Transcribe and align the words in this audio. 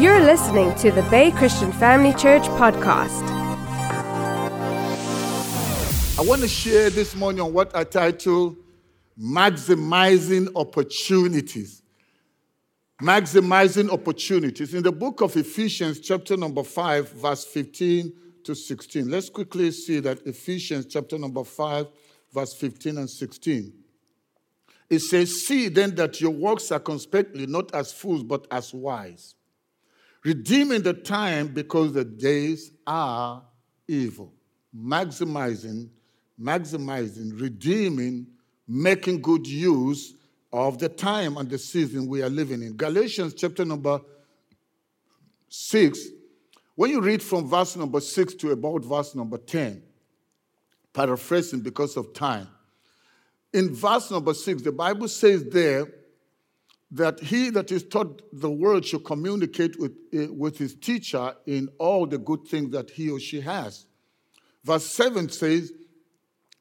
You're 0.00 0.20
listening 0.20 0.74
to 0.76 0.90
the 0.90 1.02
Bay 1.10 1.30
Christian 1.30 1.70
Family 1.72 2.14
Church 2.14 2.44
podcast. 2.44 3.20
I 6.18 6.22
want 6.22 6.40
to 6.40 6.48
share 6.48 6.88
this 6.88 7.14
morning 7.14 7.42
on 7.42 7.52
what 7.52 7.76
I 7.76 7.84
title 7.84 8.56
Maximizing 9.20 10.48
Opportunities. 10.56 11.82
Maximizing 13.02 13.90
Opportunities. 13.90 14.72
In 14.72 14.82
the 14.82 14.90
book 14.90 15.20
of 15.20 15.36
Ephesians, 15.36 16.00
chapter 16.00 16.34
number 16.34 16.62
5, 16.62 17.12
verse 17.12 17.44
15 17.44 18.10
to 18.44 18.54
16. 18.54 19.10
Let's 19.10 19.28
quickly 19.28 19.70
see 19.70 20.00
that 20.00 20.26
Ephesians, 20.26 20.86
chapter 20.86 21.18
number 21.18 21.44
5, 21.44 21.86
verse 22.32 22.54
15 22.54 22.96
and 22.96 23.10
16. 23.10 23.70
It 24.88 25.00
says, 25.00 25.44
See 25.44 25.68
then 25.68 25.94
that 25.96 26.22
your 26.22 26.30
works 26.30 26.64
circumspectly, 26.64 27.44
not 27.44 27.74
as 27.74 27.92
fools, 27.92 28.22
but 28.22 28.46
as 28.50 28.72
wise 28.72 29.34
redeeming 30.24 30.82
the 30.82 30.94
time 30.94 31.48
because 31.48 31.92
the 31.92 32.04
days 32.04 32.72
are 32.86 33.42
evil. 33.88 34.32
Maximizing, 34.76 35.88
maximizing, 36.40 37.40
redeeming, 37.40 38.26
making 38.68 39.20
good 39.20 39.46
use 39.46 40.14
of 40.52 40.78
the 40.78 40.88
time 40.88 41.36
and 41.36 41.48
the 41.48 41.58
season 41.58 42.06
we 42.06 42.22
are 42.22 42.28
living 42.28 42.62
in. 42.62 42.76
Galatians 42.76 43.34
chapter 43.34 43.64
number 43.64 44.00
6, 45.48 45.98
when 46.74 46.90
you 46.90 47.00
read 47.00 47.22
from 47.22 47.48
verse 47.48 47.76
number 47.76 48.00
6 48.00 48.34
to 48.34 48.52
about 48.52 48.84
verse 48.84 49.14
number 49.14 49.38
10, 49.38 49.82
paraphrasing 50.92 51.60
because 51.60 51.96
of 51.96 52.12
time, 52.12 52.48
in 53.52 53.74
verse 53.74 54.10
number 54.10 54.32
6, 54.32 54.62
the 54.62 54.72
Bible 54.72 55.08
says 55.08 55.44
there, 55.44 55.86
that 56.92 57.20
he 57.20 57.50
that 57.50 57.70
is 57.70 57.84
taught 57.84 58.22
the 58.32 58.50
word 58.50 58.84
should 58.84 59.04
communicate 59.04 59.78
with, 59.78 59.92
uh, 60.14 60.32
with 60.32 60.58
his 60.58 60.74
teacher 60.74 61.34
in 61.46 61.68
all 61.78 62.06
the 62.06 62.18
good 62.18 62.46
things 62.46 62.70
that 62.72 62.90
he 62.90 63.10
or 63.10 63.20
she 63.20 63.40
has. 63.40 63.86
Verse 64.64 64.86
7 64.86 65.28
says, 65.28 65.72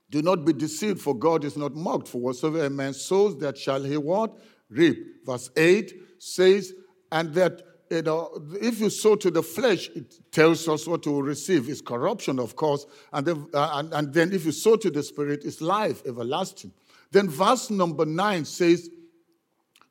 Do 0.10 0.22
not 0.22 0.46
be 0.46 0.54
deceived, 0.54 1.02
for 1.02 1.16
God 1.16 1.44
is 1.44 1.58
not 1.58 1.76
mocked. 1.76 2.08
For 2.08 2.22
whatsoever 2.22 2.66
a 2.66 2.70
man 2.70 2.94
sows, 2.94 3.38
that 3.40 3.58
shall 3.58 3.84
he 3.84 3.98
what? 3.98 4.38
Reap. 4.70 5.26
Verse 5.26 5.50
8 5.58 5.94
says, 6.20 6.74
And 7.12 7.34
that 7.34 7.64
you 7.90 8.04
know, 8.04 8.30
if 8.62 8.80
you 8.80 8.92
sow 8.92 9.16
to 9.16 9.32
the 9.32 9.42
flesh, 9.42 9.90
it 9.96 10.32
tells 10.32 10.68
us 10.68 10.86
what 10.86 11.02
to 11.04 11.22
receive. 11.22 11.68
It's 11.70 11.82
corruption, 11.82 12.38
of 12.38 12.56
course. 12.56 12.86
And 13.12 13.26
then, 13.26 13.48
uh, 13.52 13.72
and, 13.74 13.94
and 13.94 14.14
then 14.14 14.32
if 14.32 14.46
you 14.46 14.52
sow 14.52 14.76
to 14.76 14.92
the 14.92 15.02
spirit, 15.02 15.42
it's 15.44 15.60
life 15.60 16.04
everlasting. 16.06 16.72
Then 17.12 17.28
verse 17.30 17.72
number 17.72 18.06
9 18.06 18.46
says, 18.46 18.92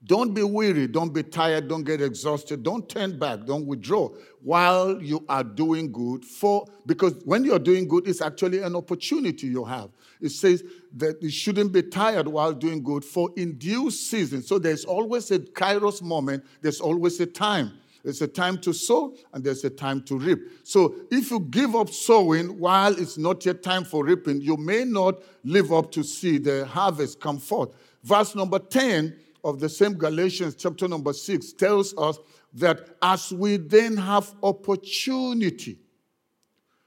don't 0.05 0.33
be 0.33 0.45
weary, 0.45 0.87
don't 0.87 1.13
be 1.13 1.25
tired, 1.25 1.67
don't 1.67 1.83
get 1.83 2.01
exhausted, 2.01 2.63
don't 2.63 2.89
turn 2.89 3.19
back, 3.19 3.45
don't 3.45 3.67
withdraw 3.67 4.09
while 4.43 5.03
you 5.03 5.25
are 5.29 5.43
doing 5.43 5.91
good. 5.91 6.25
For 6.25 6.67
because 6.87 7.15
when 7.25 7.45
you're 7.45 7.59
doing 7.59 7.89
good, 7.89 8.07
it's 8.07 8.23
actually 8.23 8.61
an 8.63 8.77
opportunity 8.77 9.49
you 9.49 9.65
have. 9.65 9.91
It 10.21 10.31
says 10.31 10.63
that 10.97 11.21
you 11.21 11.31
shouldn't 11.31 11.73
be 11.73 11.83
tired 11.83 12.29
while 12.29 12.53
doing 12.53 12.83
good, 12.83 13.05
for 13.05 13.31
in 13.37 13.59
due 13.59 13.91
season. 13.91 14.43
So 14.43 14.59
there's 14.59 14.85
always 14.85 15.33
a 15.33 15.41
kairos 15.41 16.01
moment, 16.01 16.45
there's 16.63 16.81
always 16.81 17.19
a 17.19 17.27
time. 17.27 17.73
There's 18.05 18.23
a 18.23 18.29
time 18.29 18.59
to 18.59 18.73
sow 18.73 19.17
and 19.33 19.43
there's 19.43 19.65
a 19.65 19.71
time 19.71 20.03
to 20.05 20.17
reap. 20.17 20.39
So 20.63 20.95
if 21.11 21.33
you 21.33 21.41
give 21.41 21.75
up 21.75 21.91
sowing 21.91 22.59
while 22.59 22.97
it's 22.97 23.19
not 23.19 23.45
yet 23.45 23.63
time 23.63 23.85
for 23.85 24.05
reaping, 24.05 24.41
you 24.41 24.57
may 24.57 24.85
not 24.85 25.21
live 25.45 25.73
up 25.73 25.91
to 25.93 26.05
see 26.05 26.39
the 26.39 26.65
harvest 26.65 27.21
come 27.21 27.39
forth. 27.39 27.71
Verse 28.05 28.35
number 28.37 28.61
10 28.61 29.15
of 29.45 29.61
the 29.61 29.69
same 29.69 29.95
Galatians, 29.95 30.55
chapter 30.55 30.89
number 30.89 31.13
six, 31.13 31.53
tells 31.53 31.97
us 31.97 32.19
that 32.55 32.97
as 33.03 33.33
we 33.33 33.57
then 33.57 33.97
have 33.97 34.35
opportunity, 34.43 35.79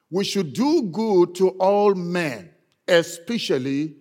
we 0.09 0.23
should 0.23 0.53
do 0.53 0.83
good 0.83 1.35
to 1.35 1.49
all 1.51 1.95
men, 1.95 2.49
especially 2.87 3.95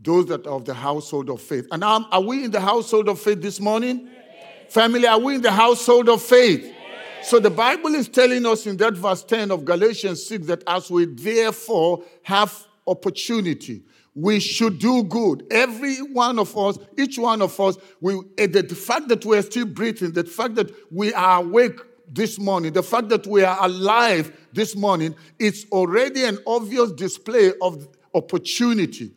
those 0.00 0.26
that 0.26 0.46
are 0.46 0.54
of 0.54 0.64
the 0.64 0.74
household 0.74 1.28
of 1.30 1.40
faith. 1.40 1.66
And 1.72 1.82
are 1.82 2.20
we 2.20 2.44
in 2.44 2.50
the 2.50 2.60
household 2.60 3.08
of 3.08 3.18
faith 3.18 3.42
this 3.42 3.58
morning? 3.58 4.08
Yes. 4.08 4.72
Family, 4.72 5.06
are 5.06 5.18
we 5.18 5.34
in 5.36 5.42
the 5.42 5.50
household 5.50 6.08
of 6.08 6.22
faith? 6.22 6.62
Yes. 6.62 7.28
So 7.28 7.40
the 7.40 7.50
Bible 7.50 7.94
is 7.96 8.08
telling 8.08 8.46
us 8.46 8.66
in 8.66 8.76
that 8.76 8.94
verse 8.94 9.24
10 9.24 9.50
of 9.50 9.64
Galatians 9.64 10.24
6 10.26 10.46
that 10.46 10.62
as 10.68 10.88
we 10.90 11.06
therefore 11.06 12.04
have 12.22 12.66
opportunity, 12.86 13.82
we 14.18 14.40
should 14.40 14.80
do 14.80 15.04
good. 15.04 15.46
Every 15.48 15.98
one 15.98 16.40
of 16.40 16.56
us, 16.58 16.76
each 16.98 17.18
one 17.18 17.40
of 17.40 17.58
us, 17.60 17.76
we, 18.00 18.20
eh, 18.36 18.48
the 18.48 18.64
fact 18.74 19.06
that 19.08 19.24
we're 19.24 19.42
still 19.42 19.66
breathing, 19.66 20.10
the 20.10 20.24
fact 20.24 20.56
that 20.56 20.72
we 20.90 21.14
are 21.14 21.40
awake 21.40 21.78
this 22.12 22.36
morning, 22.36 22.72
the 22.72 22.82
fact 22.82 23.10
that 23.10 23.28
we 23.28 23.44
are 23.44 23.56
alive 23.60 24.36
this 24.52 24.74
morning, 24.74 25.14
it's 25.38 25.66
already 25.70 26.24
an 26.24 26.38
obvious 26.48 26.90
display 26.90 27.52
of 27.62 27.86
opportunity. 28.12 29.12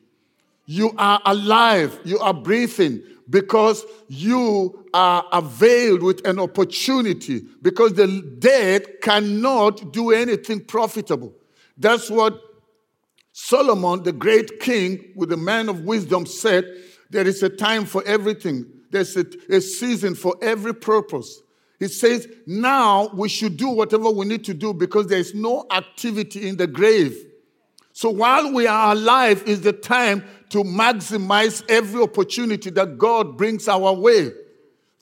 You 0.68 0.94
are 1.00 1.20
alive, 1.26 2.00
you 2.04 2.20
are 2.20 2.34
breathing 2.34 3.02
because 3.28 3.84
you 4.08 4.86
are 4.94 5.26
availed 5.34 6.04
with 6.04 6.28
an 6.28 6.38
opportunity, 6.38 7.44
because 7.64 7.94
the 7.94 8.36
dead 8.38 9.02
cannot 9.02 9.94
do 9.94 10.12
anything 10.12 10.64
profitable. 10.64 11.34
That's 11.76 12.08
what 12.12 12.40
Solomon, 13.34 14.04
the 14.04 14.12
great 14.12 14.60
king, 14.60 15.14
with 15.16 15.30
the 15.30 15.38
man 15.38 15.70
of 15.70 15.82
wisdom, 15.82 16.26
said, 16.26 16.66
There 17.10 17.28
is 17.28 17.42
a 17.44 17.50
time 17.50 17.86
for 17.86 18.04
everything, 18.06 18.66
there's 18.92 19.16
a, 19.16 19.26
a 19.50 19.62
season 19.62 20.16
for 20.16 20.36
every 20.42 20.74
purpose. 20.74 21.42
He 21.80 21.88
says, 21.88 22.28
Now 22.46 23.10
we 23.14 23.30
should 23.30 23.58
do 23.58 23.70
whatever 23.70 24.10
we 24.10 24.26
need 24.26 24.44
to 24.46 24.54
do 24.54 24.74
because 24.74 25.08
there 25.08 25.20
is 25.20 25.34
no 25.34 25.66
activity 25.72 26.48
in 26.48 26.58
the 26.58 26.68
grave. 26.68 27.18
So 27.94 28.10
while 28.10 28.54
we 28.54 28.68
are 28.68 28.94
alive, 28.94 29.44
is 29.46 29.62
the 29.62 29.74
time 29.74 30.24
to 30.50 30.64
maximize 30.64 31.64
every 31.70 32.02
opportunity 32.02 32.70
that 32.72 32.98
God 32.98 33.38
brings 33.38 33.68
our 33.68 33.94
way. 33.94 34.32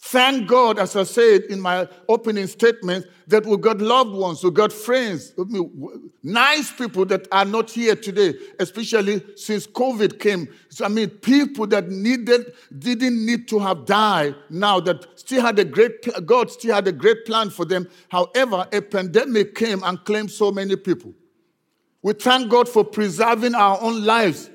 Thank 0.01 0.47
God, 0.47 0.79
as 0.79 0.95
I 0.95 1.03
said 1.03 1.43
in 1.49 1.59
my 1.59 1.85
opening 2.07 2.47
statement, 2.47 3.05
that 3.27 3.45
we 3.45 3.57
got 3.57 3.79
loved 3.79 4.13
ones, 4.13 4.41
we 4.41 4.49
got 4.49 4.71
friends, 4.71 5.33
nice 6.23 6.71
people 6.71 7.05
that 7.05 7.27
are 7.33 7.43
not 7.43 7.69
here 7.69 7.97
today, 7.97 8.33
especially 8.59 9.21
since 9.35 9.67
COVID 9.67 10.17
came. 10.17 10.47
So, 10.69 10.85
I 10.85 10.87
mean, 10.87 11.09
people 11.09 11.67
that 11.67 11.89
needed, 11.89 12.53
didn't 12.77 13.25
need 13.25 13.49
to 13.49 13.59
have 13.59 13.85
died 13.85 14.35
now, 14.49 14.79
that 14.79 15.05
still 15.19 15.41
had 15.41 15.59
a 15.59 15.65
great, 15.65 16.07
God 16.25 16.49
still 16.49 16.75
had 16.75 16.87
a 16.87 16.93
great 16.93 17.25
plan 17.25 17.49
for 17.49 17.65
them. 17.65 17.87
However, 18.07 18.65
a 18.71 18.81
pandemic 18.81 19.53
came 19.53 19.83
and 19.83 20.01
claimed 20.05 20.31
so 20.31 20.49
many 20.49 20.77
people. 20.77 21.13
We 22.01 22.13
thank 22.13 22.49
God 22.49 22.69
for 22.69 22.85
preserving 22.85 23.53
our 23.53 23.77
own 23.81 24.05
lives. 24.05 24.49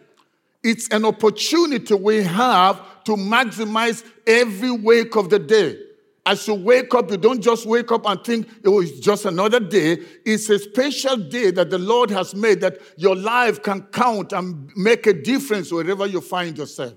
It's 0.62 0.88
an 0.88 1.05
opportunity 1.05 1.93
we 1.93 2.22
have 2.22 2.81
to 3.04 3.12
maximize 3.12 4.04
every 4.26 4.70
wake 4.70 5.16
of 5.16 5.31
the 5.31 5.38
day. 5.38 5.78
As 6.26 6.48
you 6.48 6.54
wake 6.54 6.94
up, 6.94 7.10
you 7.10 7.19
don't 7.19 7.42
just 7.42 7.66
wake 7.66 7.92
up 7.92 8.06
and 8.06 8.22
think 8.25 8.48
oh, 8.50 8.60
it 8.65 8.69
was 8.70 9.00
just 9.00 9.26
another 9.26 9.60
day. 9.60 9.98
It's 10.25 10.48
a 10.48 10.59
special 10.59 11.16
day 11.16 11.50
that 11.50 11.69
the 11.69 11.78
Lord 11.78 12.10
has 12.10 12.34
made 12.34 12.62
that 12.62 12.78
your 12.97 13.14
life 13.14 13.62
can 13.62 13.82
count 13.82 14.32
and 14.32 14.70
make 14.75 15.06
a 15.06 15.12
difference 15.12 15.70
wherever 15.70 16.06
you 16.06 16.22
find 16.22 16.56
yourself. 16.56 16.94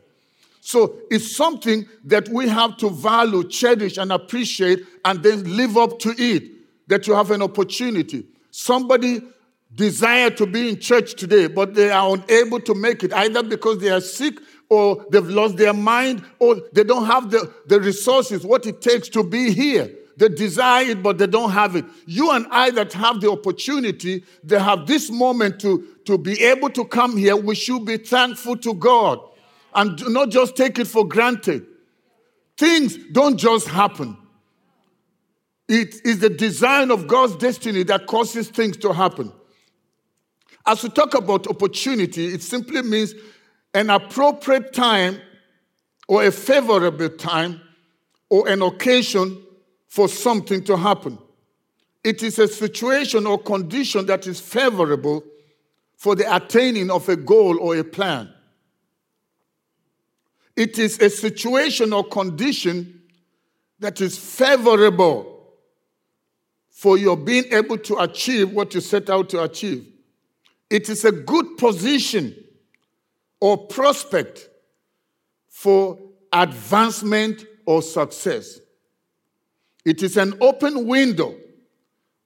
So 0.62 1.00
it's 1.12 1.36
something 1.36 1.86
that 2.06 2.30
we 2.30 2.48
have 2.48 2.78
to 2.78 2.90
value, 2.90 3.48
cherish, 3.48 3.98
and 3.98 4.12
appreciate, 4.12 4.86
and 5.04 5.22
then 5.22 5.56
live 5.58 5.78
up 5.78 6.00
to 6.00 6.14
it. 6.18 6.44
That 6.88 7.06
you 7.06 7.14
have 7.14 7.32
an 7.32 7.42
opportunity. 7.42 8.26
Somebody 8.50 9.22
desire 9.76 10.30
to 10.32 10.46
be 10.46 10.70
in 10.70 10.80
church 10.80 11.16
today, 11.16 11.48
but 11.48 11.74
they 11.74 11.90
are 11.92 12.16
unable 12.16 12.62
to 12.62 12.74
make 12.74 13.04
it 13.04 13.14
either 13.14 13.44
because 13.44 13.80
they 13.80 13.90
are 13.90 14.02
sick 14.02 14.36
or 14.70 15.06
they've 15.12 15.28
lost 15.28 15.58
their 15.58 15.74
mind, 15.74 16.24
or 16.40 16.58
they 16.74 16.84
don't 16.84 17.06
have 17.06 17.32
the, 17.32 17.52
the 17.68 17.80
resources, 17.80 18.46
what 18.46 18.66
it 18.66 18.82
takes 18.82 19.10
to 19.10 19.24
be 19.24 19.52
here. 19.52 19.90
They 20.18 20.30
desire 20.30 20.90
it, 20.90 21.04
but 21.04 21.20
they 21.20 21.28
don't 21.28 21.52
have 21.52 21.76
it. 21.76 21.86
You 22.06 22.32
and 22.32 22.48
I 22.50 22.72
that 22.72 22.92
have 22.94 23.22
the 23.22 23.32
opportunity, 23.32 24.24
they 24.44 24.60
have 24.60 24.88
this 24.88 25.12
moment 25.12 25.60
to, 25.62 25.88
to 26.06 26.18
be 26.18 26.44
able 26.44 26.70
to 26.72 26.84
come 26.86 27.16
here, 27.16 27.36
we 27.36 27.54
should 27.54 27.86
be 27.86 27.98
thankful 27.98 28.58
to 28.58 28.74
God 28.74 29.20
and 29.76 30.02
not 30.12 30.30
just 30.32 30.56
take 30.56 30.80
it 30.80 30.88
for 30.88 31.08
granted. 31.08 31.66
Things 32.58 32.98
don't 33.12 33.38
just 33.38 33.68
happen. 33.68 34.18
It 35.70 35.96
is 36.04 36.20
the 36.20 36.30
design 36.30 36.90
of 36.90 37.08
God's 37.08 37.36
destiny 37.36 37.84
that 37.84 38.08
causes 38.08 38.50
things 38.50 38.78
to 38.78 38.94
happen. 38.94 39.32
As 40.66 40.82
we 40.82 40.90
talk 40.90 41.14
about 41.14 41.48
opportunity, 41.48 42.34
it 42.34 42.42
simply 42.42 42.82
means 42.82 43.14
an 43.74 43.90
appropriate 43.90 44.74
time 44.74 45.20
or 46.08 46.24
a 46.26 46.32
favorable 46.32 47.10
time 47.10 47.62
or 48.30 48.48
an 48.48 48.62
occasion 48.62 49.44
for 49.88 50.08
something 50.08 50.64
to 50.64 50.78
happen. 50.78 51.18
It 52.04 52.24
is 52.24 52.40
a 52.40 52.48
situation 52.48 53.26
or 53.26 53.38
condition 53.38 54.06
that 54.06 54.28
is 54.28 54.40
favorable 54.40 55.24
for 55.98 56.16
the 56.16 56.34
attaining 56.36 56.90
of 56.92 57.10
a 57.10 57.16
goal 57.16 57.60
or 57.60 57.76
a 57.76 57.84
plan. 57.84 58.30
It 60.56 60.80
is 60.80 61.00
a 61.00 61.10
situation 61.10 61.94
or 61.94 62.04
condition 62.04 63.02
that 63.80 64.02
is 64.02 64.18
favorable 64.18 65.38
for 66.70 66.98
your 66.98 67.18
being 67.18 67.46
able 67.52 67.78
to 67.80 67.98
achieve 67.98 68.52
what 68.52 68.74
you 68.74 68.82
set 68.82 69.10
out 69.10 69.30
to 69.30 69.44
achieve. 69.44 69.88
It 70.70 70.90
is 70.90 71.06
a 71.06 71.12
good 71.12 71.58
position 71.58 72.36
or 73.40 73.58
prospect 73.68 74.50
for 75.50 76.00
advancement 76.32 77.46
or 77.66 77.82
success. 77.82 78.60
It 79.86 80.04
is 80.04 80.18
an 80.18 80.38
open 80.42 80.88
window 80.88 81.36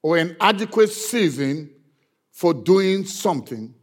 or 0.01 0.17
an 0.17 0.35
adequate 0.39 0.89
season 0.89 1.69
for 2.31 2.53
doing 2.53 3.05
something. 3.05 3.73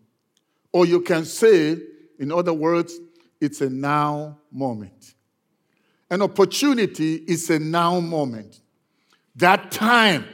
Or 0.72 0.84
you 0.86 1.00
can 1.00 1.24
say, 1.24 1.78
in 2.18 2.32
other 2.32 2.52
words, 2.52 2.98
it's 3.40 3.60
a 3.60 3.70
now 3.70 4.38
moment. 4.50 5.14
An 6.10 6.22
opportunity 6.22 7.14
is 7.14 7.50
a 7.50 7.58
now 7.58 8.00
moment. 8.00 8.60
That 9.36 9.70
time 9.70 10.24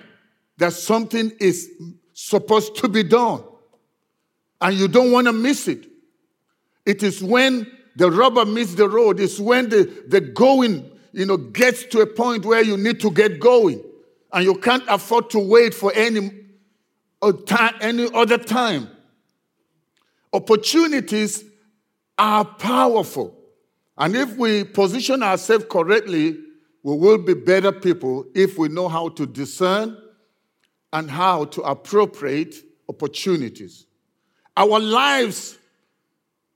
that 0.57 0.73
something 0.73 1.33
is 1.39 1.71
supposed 2.13 2.77
to 2.77 2.89
be 2.89 3.03
done, 3.03 3.43
and 4.61 4.77
you 4.77 4.89
don't 4.89 5.13
want 5.13 5.27
to 5.27 5.33
miss 5.33 5.69
it. 5.69 5.87
It 6.87 7.03
is 7.03 7.23
when 7.23 7.71
the 7.97 8.11
rubber 8.11 8.45
meets 8.45 8.75
the 8.75 8.89
road, 8.89 9.21
it's 9.21 9.39
when 9.39 9.69
the, 9.69 10.05
the 10.09 10.21
going, 10.21 10.91
you 11.13 11.27
know, 11.27 11.37
gets 11.37 11.85
to 11.87 12.01
a 12.01 12.07
point 12.07 12.45
where 12.45 12.63
you 12.63 12.77
need 12.77 13.01
to 13.01 13.11
get 13.11 13.41
going. 13.41 13.83
And 14.33 14.45
you 14.45 14.57
can't 14.57 14.83
afford 14.89 15.31
to 15.31 15.39
wait 15.39 15.73
for 15.73 15.93
any, 15.95 16.33
uh, 17.23 17.33
any 17.81 18.09
other 18.13 18.39
time. 18.39 18.89
Opportunities 20.33 21.45
are 22.19 22.45
powerful. 22.45 23.39
And 23.97 24.17
if 24.17 24.37
we 24.37 24.65
position 24.65 25.23
ourselves 25.23 25.67
correctly, 25.71 26.37
we 26.83 26.97
will 26.97 27.19
be 27.19 27.35
better 27.35 27.71
people 27.71 28.27
if 28.35 28.59
we 28.59 28.69
know 28.69 28.89
how 28.89 29.09
to 29.11 29.25
discern 29.25 29.97
and 30.93 31.11
how 31.11 31.45
to 31.47 31.63
appropriate 31.63 32.57
opportunities. 32.89 33.87
Our 34.57 34.81
lives 34.81 35.59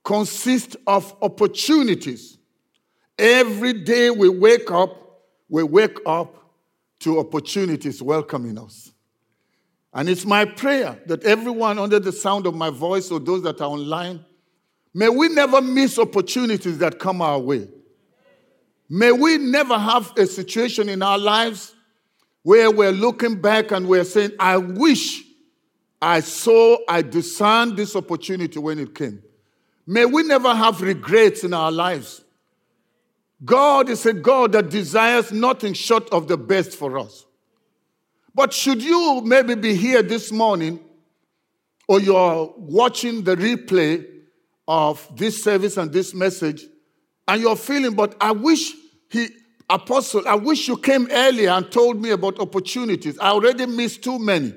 consist 0.09 0.75
of 0.87 1.15
opportunities. 1.21 2.37
Every 3.17 3.73
day 3.73 4.09
we 4.09 4.29
wake 4.29 4.71
up, 4.71 5.21
we 5.49 5.61
wake 5.61 5.99
up 6.05 6.35
to 7.01 7.19
opportunities 7.19 8.01
welcoming 8.01 8.57
us. 8.57 8.91
And 9.93 10.09
it's 10.09 10.25
my 10.25 10.45
prayer 10.45 10.99
that 11.05 11.23
everyone 11.23 11.77
under 11.77 11.99
the 11.99 12.11
sound 12.11 12.47
of 12.47 12.55
my 12.55 12.71
voice 12.71 13.11
or 13.11 13.19
those 13.19 13.43
that 13.43 13.61
are 13.61 13.69
online 13.69 14.25
May 14.93 15.09
we 15.09 15.29
never 15.29 15.61
miss 15.61 15.99
opportunities 15.99 16.79
that 16.79 16.99
come 16.99 17.21
our 17.21 17.39
way. 17.39 17.67
May 18.89 19.11
we 19.11 19.37
never 19.37 19.77
have 19.77 20.11
a 20.17 20.25
situation 20.25 20.89
in 20.89 21.03
our 21.03 21.17
lives 21.17 21.75
where 22.41 22.71
we're 22.71 22.91
looking 22.91 23.39
back 23.39 23.71
and 23.71 23.87
we're 23.87 24.03
saying, 24.03 24.31
I 24.39 24.57
wish 24.57 25.23
I 26.01 26.21
saw, 26.21 26.77
I 26.87 27.03
discerned 27.03 27.77
this 27.77 27.95
opportunity 27.95 28.57
when 28.57 28.79
it 28.79 28.95
came. 28.95 29.21
May 29.89 30.05
we 30.05 30.21
never 30.21 30.53
have 30.53 30.81
regrets 30.83 31.43
in 31.43 31.51
our 31.51 31.71
lives. 31.71 32.23
God 33.43 33.89
is 33.89 34.05
a 34.05 34.13
God 34.13 34.51
that 34.51 34.69
desires 34.69 35.31
nothing 35.31 35.73
short 35.73 36.07
of 36.11 36.27
the 36.27 36.37
best 36.37 36.73
for 36.73 36.99
us. 36.99 37.25
But 38.35 38.53
should 38.53 38.83
you 38.83 39.23
maybe 39.25 39.55
be 39.55 39.73
here 39.73 40.03
this 40.03 40.31
morning 40.31 40.79
or 41.87 41.99
you're 41.99 42.53
watching 42.55 43.23
the 43.23 43.35
replay 43.35 44.05
of 44.67 45.07
this 45.17 45.43
service 45.43 45.75
and 45.75 45.91
this 45.91 46.13
message, 46.13 46.67
and 47.27 47.41
you're 47.41 47.55
feeling, 47.55 47.95
but 47.95 48.15
I 48.21 48.31
wish 48.31 48.73
he, 49.09 49.29
Apostle, 49.71 50.27
I 50.27 50.35
wish 50.35 50.67
you 50.67 50.77
came 50.77 51.07
earlier 51.09 51.49
and 51.49 51.71
told 51.71 51.99
me 51.99 52.11
about 52.11 52.39
opportunities. 52.39 53.17
I 53.17 53.29
already 53.29 53.65
missed 53.65 54.03
too 54.03 54.19
many. 54.19 54.53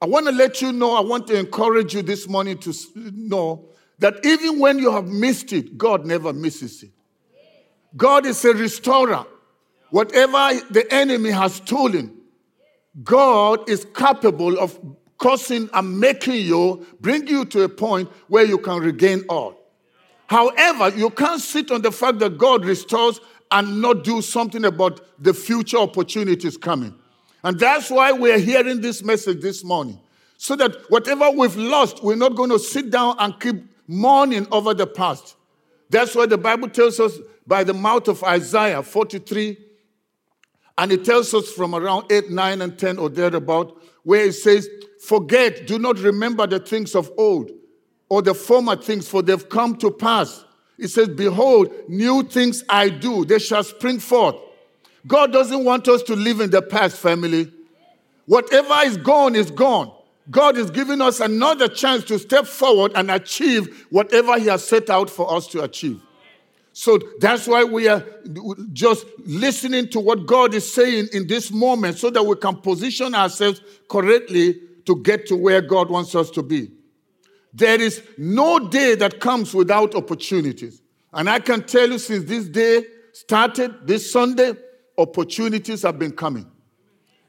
I 0.00 0.06
want 0.06 0.26
to 0.26 0.32
let 0.32 0.62
you 0.62 0.70
know, 0.72 0.94
I 0.94 1.00
want 1.00 1.26
to 1.26 1.36
encourage 1.36 1.94
you 1.94 2.02
this 2.02 2.28
morning 2.28 2.58
to 2.58 2.72
know 2.94 3.70
that 3.98 4.24
even 4.24 4.58
when 4.58 4.78
you 4.78 4.92
have 4.92 5.06
missed 5.06 5.52
it, 5.52 5.76
God 5.76 6.04
never 6.06 6.32
misses 6.32 6.82
it. 6.82 6.90
God 7.96 8.26
is 8.26 8.44
a 8.44 8.54
restorer. 8.54 9.24
Whatever 9.90 10.60
the 10.70 10.86
enemy 10.90 11.30
has 11.30 11.54
stolen, 11.54 12.14
God 13.02 13.68
is 13.68 13.86
capable 13.96 14.58
of 14.58 14.78
causing 15.18 15.68
and 15.72 15.98
making 15.98 16.46
you, 16.46 16.86
bring 17.00 17.26
you 17.26 17.44
to 17.46 17.62
a 17.62 17.68
point 17.68 18.08
where 18.28 18.44
you 18.44 18.58
can 18.58 18.80
regain 18.80 19.24
all. 19.28 19.54
However, 20.26 20.96
you 20.96 21.10
can't 21.10 21.40
sit 21.40 21.70
on 21.70 21.82
the 21.82 21.90
fact 21.90 22.18
that 22.18 22.38
God 22.38 22.64
restores 22.64 23.18
and 23.50 23.80
not 23.80 24.04
do 24.04 24.20
something 24.20 24.64
about 24.64 25.00
the 25.18 25.32
future 25.32 25.78
opportunities 25.78 26.56
coming. 26.56 26.94
And 27.42 27.58
that's 27.58 27.90
why 27.90 28.12
we're 28.12 28.38
hearing 28.38 28.80
this 28.80 29.02
message 29.02 29.40
this 29.40 29.64
morning. 29.64 29.98
So 30.36 30.54
that 30.56 30.76
whatever 30.90 31.30
we've 31.30 31.56
lost, 31.56 32.04
we're 32.04 32.16
not 32.16 32.36
going 32.36 32.50
to 32.50 32.58
sit 32.58 32.90
down 32.90 33.16
and 33.18 33.38
keep 33.40 33.56
mourning 33.88 34.46
over 34.52 34.74
the 34.74 34.86
past. 34.86 35.34
That's 35.90 36.14
why 36.14 36.26
the 36.26 36.38
Bible 36.38 36.68
tells 36.68 37.00
us 37.00 37.18
by 37.46 37.64
the 37.64 37.74
mouth 37.74 38.06
of 38.08 38.22
Isaiah 38.22 38.82
43, 38.82 39.56
and 40.76 40.92
it 40.92 41.04
tells 41.04 41.34
us 41.34 41.50
from 41.50 41.74
around 41.74 42.12
8, 42.12 42.30
9, 42.30 42.62
and 42.62 42.78
10 42.78 42.98
or 42.98 43.08
thereabout, 43.08 43.82
where 44.04 44.26
it 44.26 44.34
says, 44.34 44.68
Forget, 45.00 45.66
do 45.66 45.78
not 45.78 45.98
remember 46.00 46.46
the 46.46 46.60
things 46.60 46.94
of 46.94 47.10
old 47.16 47.50
or 48.08 48.22
the 48.22 48.34
former 48.34 48.76
things, 48.76 49.08
for 49.08 49.22
they've 49.22 49.48
come 49.48 49.76
to 49.76 49.90
pass. 49.90 50.44
It 50.78 50.88
says, 50.88 51.08
Behold, 51.08 51.72
new 51.88 52.22
things 52.22 52.64
I 52.68 52.90
do, 52.90 53.24
they 53.24 53.38
shall 53.38 53.64
spring 53.64 53.98
forth. 53.98 54.36
God 55.06 55.32
doesn't 55.32 55.64
want 55.64 55.88
us 55.88 56.02
to 56.04 56.14
live 56.14 56.40
in 56.40 56.50
the 56.50 56.62
past, 56.62 56.98
family. 56.98 57.52
Whatever 58.26 58.74
is 58.84 58.98
gone 58.98 59.34
is 59.34 59.50
gone. 59.50 59.92
God 60.30 60.58
is 60.58 60.70
giving 60.70 61.00
us 61.00 61.20
another 61.20 61.68
chance 61.68 62.04
to 62.04 62.18
step 62.18 62.46
forward 62.46 62.92
and 62.94 63.10
achieve 63.10 63.86
whatever 63.90 64.38
He 64.38 64.46
has 64.46 64.66
set 64.66 64.90
out 64.90 65.08
for 65.08 65.32
us 65.32 65.46
to 65.48 65.62
achieve. 65.62 66.02
So 66.72 66.98
that's 67.18 67.48
why 67.48 67.64
we 67.64 67.88
are 67.88 68.04
just 68.72 69.04
listening 69.24 69.88
to 69.88 70.00
what 70.00 70.26
God 70.26 70.54
is 70.54 70.70
saying 70.72 71.08
in 71.12 71.26
this 71.26 71.50
moment 71.50 71.98
so 71.98 72.08
that 72.10 72.22
we 72.22 72.36
can 72.36 72.56
position 72.56 73.14
ourselves 73.14 73.60
correctly 73.88 74.60
to 74.84 74.96
get 75.02 75.26
to 75.26 75.36
where 75.36 75.60
God 75.60 75.90
wants 75.90 76.14
us 76.14 76.30
to 76.30 76.42
be. 76.42 76.70
There 77.52 77.80
is 77.80 78.02
no 78.16 78.60
day 78.68 78.94
that 78.94 79.18
comes 79.18 79.54
without 79.54 79.94
opportunities. 79.94 80.80
And 81.12 81.28
I 81.28 81.40
can 81.40 81.64
tell 81.64 81.90
you 81.90 81.98
since 81.98 82.24
this 82.24 82.48
day 82.48 82.84
started, 83.12 83.86
this 83.86 84.12
Sunday, 84.12 84.52
opportunities 84.96 85.82
have 85.82 85.98
been 85.98 86.12
coming. 86.12 86.48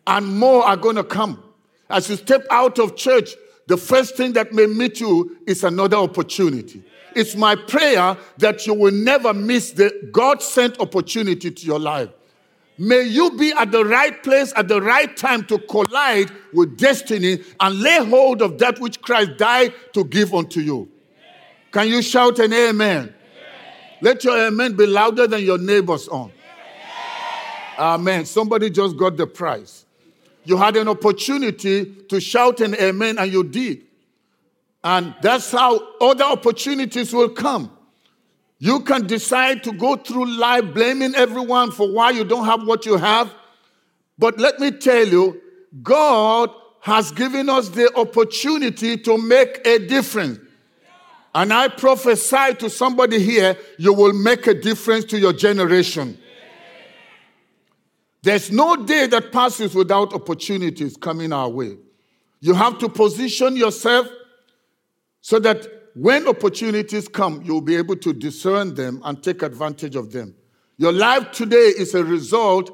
And 0.05 0.27
more 0.37 0.63
are 0.63 0.77
going 0.77 0.97
to 0.97 1.03
come. 1.03 1.43
As 1.89 2.09
you 2.09 2.15
step 2.15 2.45
out 2.51 2.79
of 2.79 2.95
church, 2.95 3.35
the 3.67 3.77
first 3.77 4.15
thing 4.15 4.33
that 4.33 4.53
may 4.53 4.65
meet 4.65 4.99
you 4.99 5.37
is 5.47 5.63
another 5.63 5.97
opportunity. 5.97 6.83
It's 7.15 7.35
my 7.35 7.55
prayer 7.55 8.17
that 8.37 8.67
you 8.67 8.73
will 8.73 8.93
never 8.93 9.33
miss 9.33 9.71
the 9.71 10.09
God 10.11 10.41
sent 10.41 10.79
opportunity 10.79 11.51
to 11.51 11.65
your 11.65 11.79
life. 11.79 12.09
May 12.77 13.03
you 13.03 13.31
be 13.31 13.51
at 13.51 13.71
the 13.71 13.83
right 13.83 14.23
place 14.23 14.53
at 14.55 14.69
the 14.69 14.81
right 14.81 15.15
time 15.17 15.45
to 15.47 15.57
collide 15.57 16.31
with 16.53 16.77
destiny 16.77 17.39
and 17.59 17.81
lay 17.81 18.03
hold 18.05 18.41
of 18.41 18.57
that 18.59 18.79
which 18.79 19.01
Christ 19.01 19.31
died 19.37 19.73
to 19.93 20.05
give 20.05 20.33
unto 20.33 20.61
you. 20.61 20.89
Can 21.71 21.89
you 21.89 22.01
shout 22.01 22.39
an 22.39 22.53
amen? 22.53 23.13
Let 24.01 24.23
your 24.23 24.47
amen 24.47 24.77
be 24.77 24.85
louder 24.85 25.27
than 25.27 25.43
your 25.43 25.57
neighbor's 25.57 26.07
on. 26.07 26.31
Amen. 27.77 28.25
Somebody 28.25 28.69
just 28.69 28.95
got 28.95 29.17
the 29.17 29.27
prize. 29.27 29.85
You 30.49 30.57
had 30.57 30.75
an 30.77 30.87
opportunity 30.87 31.85
to 32.09 32.19
shout 32.19 32.59
an 32.59 32.73
amen 32.73 33.19
and 33.19 33.31
you 33.31 33.43
did. 33.43 33.83
And 34.83 35.13
that's 35.21 35.51
how 35.51 35.79
other 36.01 36.23
opportunities 36.23 37.13
will 37.13 37.29
come. 37.29 37.71
You 38.57 38.79
can 38.79 39.05
decide 39.05 39.63
to 39.65 39.71
go 39.71 39.95
through 39.95 40.25
life 40.25 40.73
blaming 40.73 41.13
everyone 41.13 41.69
for 41.69 41.93
why 41.93 42.09
you 42.09 42.23
don't 42.23 42.45
have 42.45 42.65
what 42.65 42.87
you 42.87 42.97
have. 42.97 43.31
But 44.17 44.39
let 44.39 44.59
me 44.59 44.71
tell 44.71 45.07
you, 45.07 45.39
God 45.83 46.49
has 46.79 47.11
given 47.11 47.47
us 47.47 47.69
the 47.69 47.95
opportunity 47.95 48.97
to 48.97 49.19
make 49.19 49.61
a 49.67 49.77
difference. 49.77 50.39
And 51.35 51.53
I 51.53 51.67
prophesy 51.67 52.55
to 52.55 52.71
somebody 52.71 53.19
here, 53.19 53.55
you 53.77 53.93
will 53.93 54.13
make 54.13 54.47
a 54.47 54.55
difference 54.55 55.05
to 55.05 55.19
your 55.19 55.33
generation. 55.33 56.17
There's 58.21 58.51
no 58.51 58.85
day 58.85 59.07
that 59.07 59.31
passes 59.31 59.73
without 59.73 60.13
opportunities 60.13 60.97
coming 60.97 61.31
our 61.31 61.49
way. 61.49 61.77
You 62.41 62.53
have 62.53 62.77
to 62.79 62.89
position 62.89 63.55
yourself 63.55 64.07
so 65.21 65.39
that 65.39 65.67
when 65.95 66.27
opportunities 66.27 67.07
come, 67.07 67.41
you'll 67.43 67.61
be 67.61 67.75
able 67.75 67.95
to 67.97 68.13
discern 68.13 68.75
them 68.75 69.01
and 69.03 69.21
take 69.21 69.41
advantage 69.41 69.95
of 69.95 70.11
them. 70.11 70.35
Your 70.77 70.93
life 70.93 71.31
today 71.31 71.73
is 71.77 71.93
a 71.93 72.03
result 72.03 72.71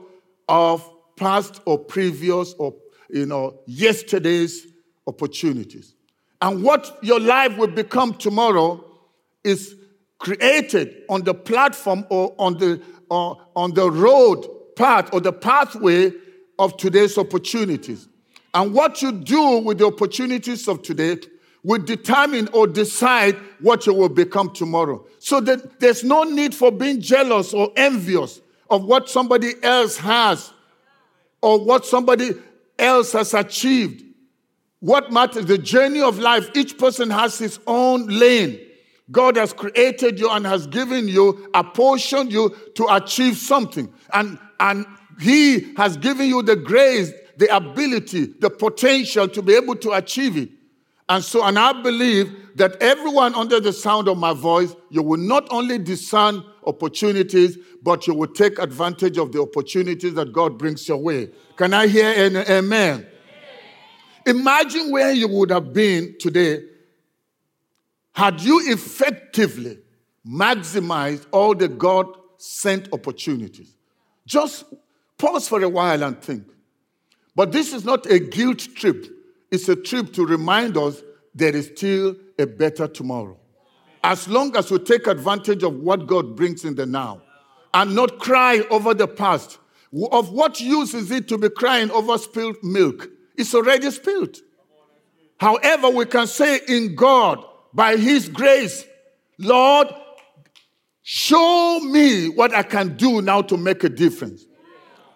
of 0.47 0.87
past 1.15 1.61
or 1.65 1.79
previous 1.79 2.53
or 2.53 2.75
you 3.09 3.25
know 3.25 3.59
yesterday's 3.65 4.67
opportunities. 5.07 5.95
And 6.41 6.63
what 6.63 6.99
your 7.01 7.19
life 7.19 7.57
will 7.57 7.67
become 7.67 8.13
tomorrow 8.13 8.83
is 9.43 9.75
created 10.19 11.03
on 11.09 11.23
the 11.23 11.33
platform 11.33 12.05
or 12.09 12.35
on 12.37 12.57
the 12.57 12.81
or 13.09 13.37
on 13.55 13.73
the 13.73 13.89
road 13.89 14.45
path 14.75 15.09
or 15.13 15.21
the 15.21 15.33
pathway 15.33 16.11
of 16.59 16.77
today's 16.77 17.17
opportunities. 17.17 18.07
And 18.53 18.73
what 18.73 19.01
you 19.01 19.11
do 19.11 19.59
with 19.59 19.79
the 19.79 19.87
opportunities 19.87 20.67
of 20.67 20.81
today 20.81 21.17
will 21.63 21.81
determine 21.81 22.47
or 22.53 22.67
decide 22.67 23.35
what 23.59 23.85
you 23.85 23.93
will 23.93 24.09
become 24.09 24.51
tomorrow. 24.53 25.05
So 25.19 25.41
that 25.41 25.79
there's 25.79 26.03
no 26.03 26.23
need 26.23 26.53
for 26.53 26.71
being 26.71 27.01
jealous 27.01 27.53
or 27.53 27.71
envious 27.75 28.39
of 28.69 28.85
what 28.85 29.09
somebody 29.09 29.53
else 29.63 29.97
has 29.97 30.53
or 31.41 31.63
what 31.63 31.85
somebody 31.85 32.31
else 32.79 33.11
has 33.13 33.33
achieved. 33.33 34.03
What 34.79 35.11
matters, 35.11 35.45
the 35.45 35.57
journey 35.57 36.01
of 36.01 36.19
life, 36.19 36.49
each 36.55 36.77
person 36.77 37.09
has 37.09 37.39
his 37.39 37.59
own 37.65 38.07
lane. 38.07 38.59
God 39.11 39.37
has 39.37 39.53
created 39.53 40.19
you 40.19 40.29
and 40.29 40.45
has 40.45 40.67
given 40.67 41.07
you, 41.07 41.49
apportioned 41.53 42.31
you 42.31 42.55
to 42.75 42.87
achieve 42.89 43.37
something. 43.37 43.91
And, 44.13 44.39
and 44.59 44.85
He 45.19 45.73
has 45.75 45.97
given 45.97 46.27
you 46.27 46.41
the 46.41 46.55
grace, 46.55 47.11
the 47.37 47.55
ability, 47.55 48.33
the 48.39 48.49
potential 48.49 49.27
to 49.27 49.41
be 49.41 49.53
able 49.53 49.75
to 49.77 49.91
achieve 49.91 50.37
it. 50.37 50.49
And 51.07 51.23
so, 51.23 51.43
and 51.43 51.59
I 51.59 51.81
believe 51.83 52.33
that 52.55 52.81
everyone 52.81 53.35
under 53.35 53.59
the 53.59 53.73
sound 53.73 54.07
of 54.07 54.17
my 54.17 54.33
voice, 54.33 54.75
you 54.89 55.03
will 55.03 55.19
not 55.19 55.47
only 55.51 55.77
discern 55.77 56.43
opportunities, 56.65 57.59
but 57.83 58.07
you 58.07 58.15
will 58.15 58.27
take 58.27 58.57
advantage 58.57 59.19
of 59.19 59.31
the 59.31 59.39
opportunities 59.39 60.15
that 60.15 60.33
God 60.33 60.57
brings 60.57 60.87
your 60.87 60.97
way. 60.97 61.29
Can 61.57 61.75
I 61.75 61.85
hear 61.85 62.07
an 62.07 62.37
amen? 62.37 63.05
Imagine 64.25 64.89
where 64.89 65.11
you 65.11 65.27
would 65.27 65.51
have 65.51 65.71
been 65.73 66.15
today 66.19 66.63
had 68.15 68.41
you 68.41 68.61
effectively 68.71 69.77
maximized 70.27 71.25
all 71.31 71.53
the 71.53 71.67
God 71.67 72.07
sent 72.37 72.91
opportunities. 72.93 73.75
Just 74.25 74.65
pause 75.17 75.47
for 75.47 75.61
a 75.61 75.69
while 75.69 76.01
and 76.03 76.19
think. 76.21 76.47
But 77.35 77.51
this 77.51 77.73
is 77.73 77.83
not 77.83 78.05
a 78.05 78.19
guilt 78.19 78.59
trip, 78.75 79.05
it's 79.51 79.69
a 79.69 79.75
trip 79.75 80.13
to 80.13 80.25
remind 80.25 80.77
us 80.77 81.01
there 81.33 81.55
is 81.55 81.67
still 81.67 82.15
a 82.39 82.47
better 82.47 82.87
tomorrow. 82.87 83.37
As 84.03 84.27
long 84.27 84.55
as 84.55 84.71
we 84.71 84.79
take 84.79 85.07
advantage 85.07 85.63
of 85.63 85.75
what 85.75 86.07
God 86.07 86.35
brings 86.35 86.63
in 86.63 86.75
the 86.75 86.85
now 86.85 87.21
and 87.75 87.93
not 87.93 88.19
cry 88.19 88.61
over 88.71 88.93
the 88.93 89.07
past. 89.07 89.59
Of 90.11 90.31
what 90.31 90.59
use 90.61 90.93
is 90.93 91.11
it 91.11 91.27
to 91.27 91.37
be 91.37 91.49
crying 91.49 91.91
over 91.91 92.17
spilled 92.17 92.57
milk? 92.63 93.09
It's 93.37 93.53
already 93.53 93.91
spilled. 93.91 94.37
However, 95.37 95.89
we 95.89 96.05
can 96.05 96.25
say 96.27 96.61
in 96.67 96.95
God, 96.95 97.45
by 97.75 97.97
His 97.97 98.29
grace, 98.29 98.85
Lord, 99.37 99.89
show 101.03 101.81
me 101.81 102.29
what 102.29 102.55
I 102.55 102.63
can 102.63 102.95
do 102.95 103.21
now 103.21 103.41
to 103.43 103.57
make 103.57 103.83
a 103.83 103.89
difference. 103.89 104.45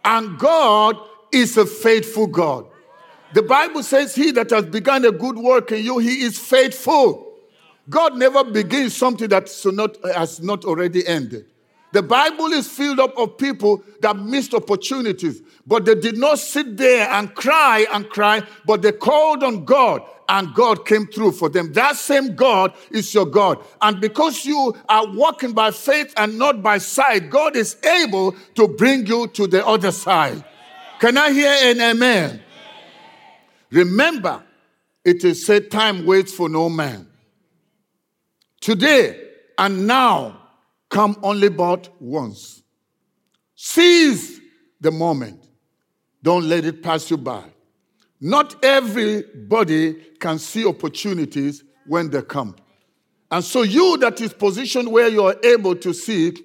And 0.04 0.38
God 0.38 0.98
is 1.32 1.58
a 1.58 1.66
faithful 1.66 2.28
God. 2.28 2.66
The 3.34 3.44
Bible 3.44 3.82
says, 3.82 4.14
He 4.14 4.32
that 4.32 4.50
has 4.50 4.66
begun 4.66 5.06
a 5.06 5.12
good 5.12 5.38
work 5.38 5.72
in 5.72 5.84
you, 5.84 6.00
He 6.00 6.22
is 6.22 6.38
faithful. 6.38 7.28
God 7.90 8.18
never 8.18 8.44
begins 8.44 8.96
something 8.96 9.30
that 9.30 9.50
has 10.14 10.42
not 10.42 10.66
already 10.66 11.08
ended. 11.08 11.46
The 11.92 12.04
Bible 12.04 12.48
is 12.48 12.68
filled 12.68 13.00
up 13.00 13.18
of 13.18 13.38
people 13.38 13.84
that 14.02 14.16
missed 14.16 14.54
opportunities, 14.54 15.42
but 15.66 15.86
they 15.86 15.96
did 15.96 16.18
not 16.18 16.38
sit 16.38 16.78
there 16.78 17.10
and 17.10 17.34
cry 17.34 17.88
and 17.92 18.08
cry, 18.10 18.44
but 18.66 18.82
they 18.82 18.92
called 18.92 19.44
on 19.44 19.66
God 19.66 20.04
and 20.28 20.54
God 20.54 20.86
came 20.86 21.08
through 21.08 21.32
for 21.32 21.50
them. 21.50 21.74
That 21.74 21.96
same 21.96 22.36
God 22.36 22.74
is 22.92 23.12
your 23.14 23.26
God. 23.26 23.64
And 23.82 24.00
because 24.00 24.46
you 24.46 24.76
are 24.88 25.12
walking 25.12 25.54
by 25.54 25.72
faith 25.72 26.14
and 26.16 26.38
not 26.38 26.62
by 26.62 26.78
sight, 26.78 27.32
God 27.32 27.56
is 27.56 27.76
able 27.84 28.36
to 28.54 28.68
bring 28.68 29.08
you 29.08 29.28
to 29.28 29.48
the 29.48 29.66
other 29.66 29.92
side. 29.92 30.44
Can 31.00 31.18
I 31.18 31.32
hear 31.32 31.52
an 31.72 31.82
amen? 31.82 32.44
Remember, 33.72 34.44
it 35.04 35.24
is 35.24 35.46
said 35.46 35.72
time 35.72 36.06
waits 36.06 36.34
for 36.34 36.48
no 36.50 36.70
man. 36.70 37.08
Today 38.62 39.30
and 39.58 39.88
now 39.88 40.40
come 40.90 41.18
only 41.24 41.50
but 41.50 41.90
once. 42.02 42.64
Seize 43.56 44.40
the 44.82 44.92
moment. 44.92 45.48
Don't 46.22 46.46
let 46.46 46.66
it 46.66 46.84
pass 46.84 47.10
you 47.10 47.18
by. 47.18 47.44
Not 48.20 48.64
everybody 48.64 49.94
can 50.20 50.40
see 50.40 50.66
opportunities 50.66 51.64
when 51.86 52.10
they 52.10 52.22
come. 52.22 52.56
And 53.32 53.44
so, 53.44 53.62
you 53.62 53.98
that 53.98 54.20
is 54.22 54.34
positioned 54.34 54.92
where 54.92 55.08
you 55.08 55.24
are 55.24 55.36
able 55.44 55.76
to 55.78 55.94
see 55.94 56.30
it, 56.30 56.40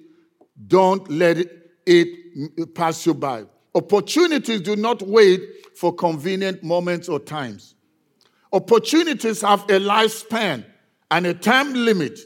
don't 0.67 1.09
let 1.09 1.37
it, 1.85 2.75
pass 2.75 3.05
you 3.05 3.13
by. 3.13 3.45
Opportunities 3.73 4.61
do 4.61 4.75
not 4.75 5.01
wait 5.01 5.41
for 5.75 5.93
convenient 5.93 6.63
moments 6.63 7.09
or 7.09 7.19
times. 7.19 7.75
Opportunities 8.53 9.41
have 9.41 9.63
a 9.63 9.79
lifespan 9.79 10.65
and 11.11 11.25
a 11.25 11.33
time 11.33 11.73
limit. 11.73 12.19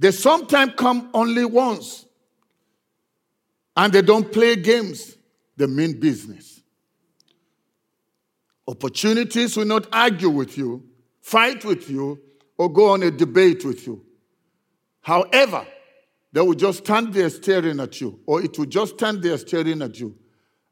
They 0.00 0.12
sometimes 0.12 0.72
come 0.78 1.10
only 1.12 1.44
once. 1.44 2.06
And 3.76 3.92
they 3.92 4.00
don't 4.00 4.32
play 4.32 4.56
games, 4.56 5.14
they 5.58 5.66
mean 5.66 6.00
business. 6.00 6.62
Opportunities 8.66 9.58
will 9.58 9.66
not 9.66 9.86
argue 9.92 10.30
with 10.30 10.56
you, 10.56 10.82
fight 11.20 11.66
with 11.66 11.90
you, 11.90 12.18
or 12.56 12.72
go 12.72 12.92
on 12.92 13.02
a 13.02 13.10
debate 13.10 13.62
with 13.62 13.86
you. 13.86 14.02
However, 15.02 15.66
they 16.32 16.40
will 16.40 16.54
just 16.54 16.78
stand 16.78 17.12
there 17.12 17.28
staring 17.28 17.78
at 17.78 18.00
you, 18.00 18.20
or 18.24 18.42
it 18.42 18.58
will 18.58 18.66
just 18.66 18.94
stand 18.94 19.22
there 19.22 19.36
staring 19.36 19.82
at 19.82 20.00
you. 20.00 20.16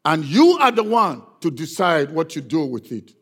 And 0.07 0.25
you 0.25 0.57
are 0.59 0.73
the 0.73 0.85
one 0.85 1.23
to 1.41 1.51
decide 1.51 2.13
what 2.13 2.35
you 2.35 2.41
do 2.41 2.65
with 2.65 2.91
it. 2.93 3.13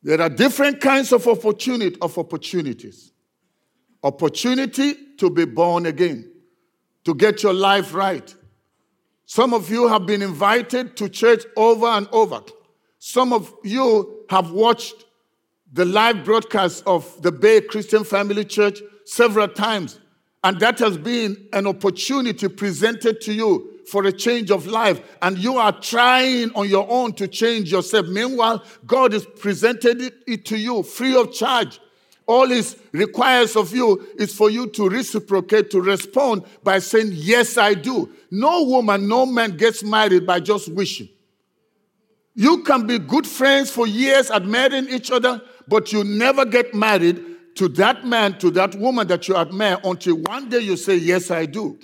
There 0.00 0.20
are 0.20 0.30
different 0.30 0.80
kinds 0.80 1.12
of 1.12 1.26
opportunity 1.26 1.96
of 2.00 2.16
opportunities. 2.16 3.10
Opportunity 4.02 4.94
to 5.18 5.30
be 5.30 5.44
born 5.44 5.86
again, 5.86 6.30
to 7.04 7.14
get 7.14 7.42
your 7.42 7.52
life 7.52 7.92
right, 7.94 8.34
some 9.30 9.54
of 9.54 9.70
you 9.70 9.86
have 9.86 10.06
been 10.06 10.22
invited 10.22 10.96
to 10.96 11.08
church 11.08 11.44
over 11.56 11.86
and 11.86 12.08
over. 12.10 12.42
Some 12.98 13.32
of 13.32 13.54
you 13.62 14.24
have 14.28 14.50
watched 14.50 15.04
the 15.72 15.84
live 15.84 16.24
broadcast 16.24 16.82
of 16.84 17.22
the 17.22 17.30
Bay 17.30 17.60
Christian 17.60 18.02
Family 18.02 18.44
Church 18.44 18.80
several 19.04 19.46
times. 19.46 20.00
And 20.42 20.58
that 20.58 20.80
has 20.80 20.98
been 20.98 21.46
an 21.52 21.68
opportunity 21.68 22.48
presented 22.48 23.20
to 23.20 23.32
you 23.32 23.78
for 23.88 24.04
a 24.04 24.10
change 24.10 24.50
of 24.50 24.66
life. 24.66 25.00
And 25.22 25.38
you 25.38 25.58
are 25.58 25.78
trying 25.78 26.50
on 26.56 26.68
your 26.68 26.90
own 26.90 27.12
to 27.12 27.28
change 27.28 27.70
yourself. 27.70 28.08
Meanwhile, 28.08 28.64
God 28.84 29.12
has 29.12 29.24
presented 29.24 30.12
it 30.26 30.44
to 30.46 30.58
you 30.58 30.82
free 30.82 31.14
of 31.14 31.32
charge. 31.32 31.78
All 32.30 32.46
He 32.46 32.62
requires 32.92 33.56
of 33.56 33.74
you 33.74 34.06
is 34.16 34.32
for 34.32 34.50
you 34.50 34.68
to 34.68 34.88
reciprocate, 34.88 35.68
to 35.72 35.80
respond 35.80 36.44
by 36.62 36.78
saying, 36.78 37.10
Yes, 37.10 37.58
I 37.58 37.74
do. 37.74 38.08
No 38.30 38.62
woman, 38.62 39.08
no 39.08 39.26
man 39.26 39.56
gets 39.56 39.82
married 39.82 40.28
by 40.28 40.38
just 40.38 40.68
wishing. 40.68 41.08
You 42.36 42.62
can 42.62 42.86
be 42.86 43.00
good 43.00 43.26
friends 43.26 43.72
for 43.72 43.84
years, 43.84 44.30
admiring 44.30 44.88
each 44.90 45.10
other, 45.10 45.42
but 45.66 45.92
you 45.92 46.04
never 46.04 46.44
get 46.44 46.72
married 46.72 47.20
to 47.56 47.66
that 47.70 48.06
man, 48.06 48.38
to 48.38 48.52
that 48.52 48.76
woman 48.76 49.08
that 49.08 49.26
you 49.26 49.34
admire 49.34 49.78
until 49.82 50.14
one 50.18 50.48
day 50.48 50.60
you 50.60 50.76
say, 50.76 50.94
Yes, 50.94 51.32
I 51.32 51.46
do. 51.46 51.80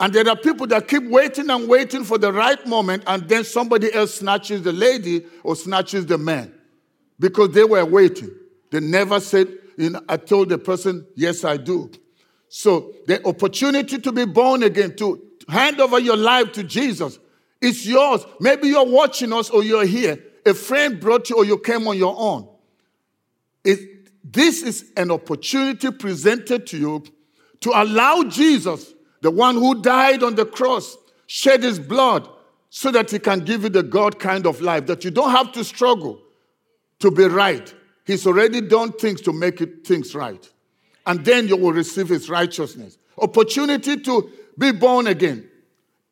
And 0.00 0.14
there 0.14 0.26
are 0.30 0.36
people 0.36 0.66
that 0.68 0.88
keep 0.88 1.04
waiting 1.04 1.50
and 1.50 1.68
waiting 1.68 2.04
for 2.04 2.16
the 2.16 2.32
right 2.32 2.66
moment, 2.66 3.02
and 3.06 3.28
then 3.28 3.44
somebody 3.44 3.92
else 3.92 4.14
snatches 4.14 4.62
the 4.62 4.72
lady 4.72 5.26
or 5.42 5.54
snatches 5.56 6.06
the 6.06 6.16
man 6.16 6.54
because 7.20 7.50
they 7.50 7.64
were 7.64 7.84
waiting. 7.84 8.30
They 8.70 8.80
never 8.80 9.20
said, 9.20 9.48
you 9.76 9.90
know, 9.90 10.02
I 10.08 10.16
told 10.16 10.48
the 10.48 10.58
person, 10.58 11.06
yes, 11.14 11.44
I 11.44 11.56
do. 11.56 11.90
So 12.48 12.92
the 13.06 13.24
opportunity 13.26 13.98
to 13.98 14.12
be 14.12 14.24
born 14.24 14.62
again, 14.62 14.96
to 14.96 15.22
hand 15.48 15.80
over 15.80 15.98
your 15.98 16.16
life 16.16 16.52
to 16.52 16.64
Jesus, 16.64 17.18
is 17.60 17.86
yours. 17.86 18.24
Maybe 18.40 18.68
you're 18.68 18.86
watching 18.86 19.32
us 19.32 19.50
or 19.50 19.62
you're 19.62 19.86
here. 19.86 20.18
A 20.44 20.54
friend 20.54 21.00
brought 21.00 21.28
you 21.30 21.36
or 21.36 21.44
you 21.44 21.58
came 21.58 21.86
on 21.88 21.98
your 21.98 22.14
own. 22.16 22.48
It, 23.64 24.32
this 24.32 24.62
is 24.62 24.92
an 24.96 25.10
opportunity 25.10 25.90
presented 25.90 26.66
to 26.68 26.78
you 26.78 27.04
to 27.60 27.70
allow 27.74 28.22
Jesus, 28.24 28.94
the 29.22 29.30
one 29.30 29.56
who 29.56 29.82
died 29.82 30.22
on 30.22 30.34
the 30.34 30.46
cross, 30.46 30.96
shed 31.26 31.62
his 31.62 31.78
blood 31.78 32.28
so 32.70 32.90
that 32.90 33.10
he 33.10 33.18
can 33.18 33.40
give 33.40 33.62
you 33.62 33.68
the 33.68 33.82
God 33.82 34.18
kind 34.18 34.46
of 34.46 34.60
life, 34.60 34.86
that 34.86 35.04
you 35.04 35.10
don't 35.10 35.30
have 35.30 35.52
to 35.52 35.64
struggle 35.64 36.20
to 36.98 37.10
be 37.10 37.24
right. 37.24 37.74
He's 38.06 38.26
already 38.26 38.60
done 38.60 38.92
things 38.92 39.20
to 39.22 39.32
make 39.32 39.60
it, 39.60 39.86
things 39.86 40.14
right. 40.14 40.48
And 41.06 41.24
then 41.24 41.48
you 41.48 41.56
will 41.56 41.72
receive 41.72 42.08
his 42.08 42.30
righteousness. 42.30 42.98
Opportunity 43.18 43.96
to 43.98 44.30
be 44.56 44.72
born 44.72 45.06
again. 45.06 45.48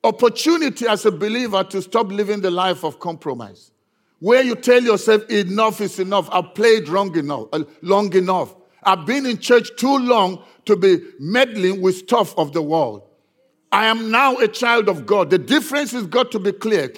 Opportunity 0.03 0.87
as 0.87 1.07
a 1.07 1.11
believer 1.11 1.65
to 1.65 1.81
stop 1.81 2.09
living 2.09 2.41
the 2.41 2.51
life 2.51 2.85
of 2.85 3.01
compromise. 3.01 3.71
Where 4.19 4.43
you 4.43 4.55
tell 4.57 4.83
yourself, 4.83 5.29
enough 5.31 5.81
is 5.81 5.99
enough. 5.99 6.29
I've 6.31 6.55
played 6.55 6.89
wrong 6.89 7.17
enough, 7.17 7.47
uh, 7.53 7.65
long 7.83 8.13
enough. 8.15 8.55
I've 8.83 9.07
been 9.07 9.27
in 9.27 9.39
church 9.39 9.71
too 9.77 9.99
long 9.99 10.43
to 10.67 10.77
be 10.77 10.99
meddling 11.19 11.81
with 11.81 11.97
stuff 11.97 12.37
of 12.37 12.53
the 12.53 12.63
world. 12.63 13.03
I 13.73 13.87
am 13.87 14.11
now 14.11 14.37
a 14.37 14.49
child 14.49 14.89
of 14.89 15.05
God. 15.07 15.31
The 15.31 15.39
difference 15.39 15.93
has 15.93 16.07
got 16.07 16.31
to 16.33 16.39
be 16.39 16.53
clear. 16.53 16.93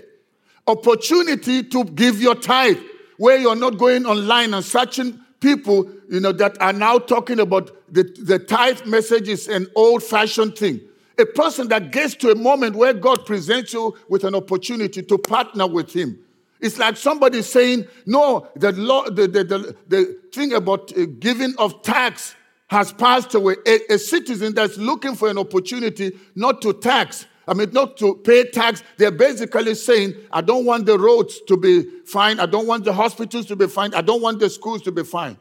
Opportunity 0.67 1.63
to 1.63 1.85
give 1.85 2.21
your 2.21 2.35
tithe, 2.35 2.79
where 3.19 3.39
you're 3.39 3.57
not 3.57 3.79
going 3.79 4.07
online 4.07 4.55
and 4.55 4.65
searching 4.65 5.21
people, 5.41 5.91
you 6.09 6.21
know, 6.21 6.33
that 6.33 6.61
are 6.61 6.73
now 6.73 6.99
talking 6.99 7.41
about 7.41 7.71
the, 7.93 8.03
the 8.23 8.39
tithe 8.39 8.85
message 8.87 9.29
is 9.29 9.49
an 9.49 9.67
old-fashioned 9.75 10.57
thing. 10.57 10.81
A 11.19 11.25
person 11.25 11.69
that 11.69 11.93
gets 11.93 12.15
to 12.17 12.31
a 12.31 12.35
moment 12.35 12.77
where 12.77 12.93
God 12.93 13.25
presents 13.25 13.73
you 13.73 13.97
with 14.09 14.25
an 14.25 14.35
opportunity 14.35 15.03
to 15.03 15.19
partner 15.19 15.67
with 15.67 15.93
Him. 15.93 16.19
It's 16.61 16.79
like 16.79 16.97
somebody 16.97 17.43
saying, 17.43 17.87
No, 18.07 18.49
the, 18.57 18.73
law, 18.73 19.05
the, 19.05 19.27
the, 19.29 19.45
the, 19.45 19.77
the 19.89 20.21
thing 20.33 20.53
about 20.53 20.97
uh, 20.97 21.07
giving 21.19 21.55
of 21.59 21.83
tax 21.83 22.35
has 22.69 22.93
passed 22.93 23.35
away. 23.35 23.57
A, 23.67 23.95
a 23.95 23.99
citizen 23.99 24.55
that's 24.55 24.77
looking 24.77 25.15
for 25.15 25.29
an 25.29 25.39
opportunity 25.39 26.19
not 26.35 26.61
to 26.63 26.73
tax, 26.73 27.27
I 27.49 27.55
mean, 27.55 27.71
not 27.71 27.97
to 27.99 28.17
pay 28.17 28.45
tax, 28.51 28.83
they're 28.97 29.13
basically 29.13 29.75
saying, 29.75 30.15
I 30.33 30.41
don't 30.41 30.65
want 30.65 30.87
the 30.87 30.99
roads 30.99 31.41
to 31.43 31.57
be 31.57 31.85
fine. 32.05 32.41
I 32.41 32.47
don't 32.47 32.67
want 32.67 32.85
the 32.85 32.93
hospitals 32.93 33.47
to 33.47 33.57
be 33.57 33.69
fine. 33.69 33.95
I 33.95 34.01
don't 34.01 34.21
want 34.21 34.41
the 34.41 34.51
schools 34.51 34.83
to 34.83 34.93
be 34.93 35.05
fine. 35.05 35.37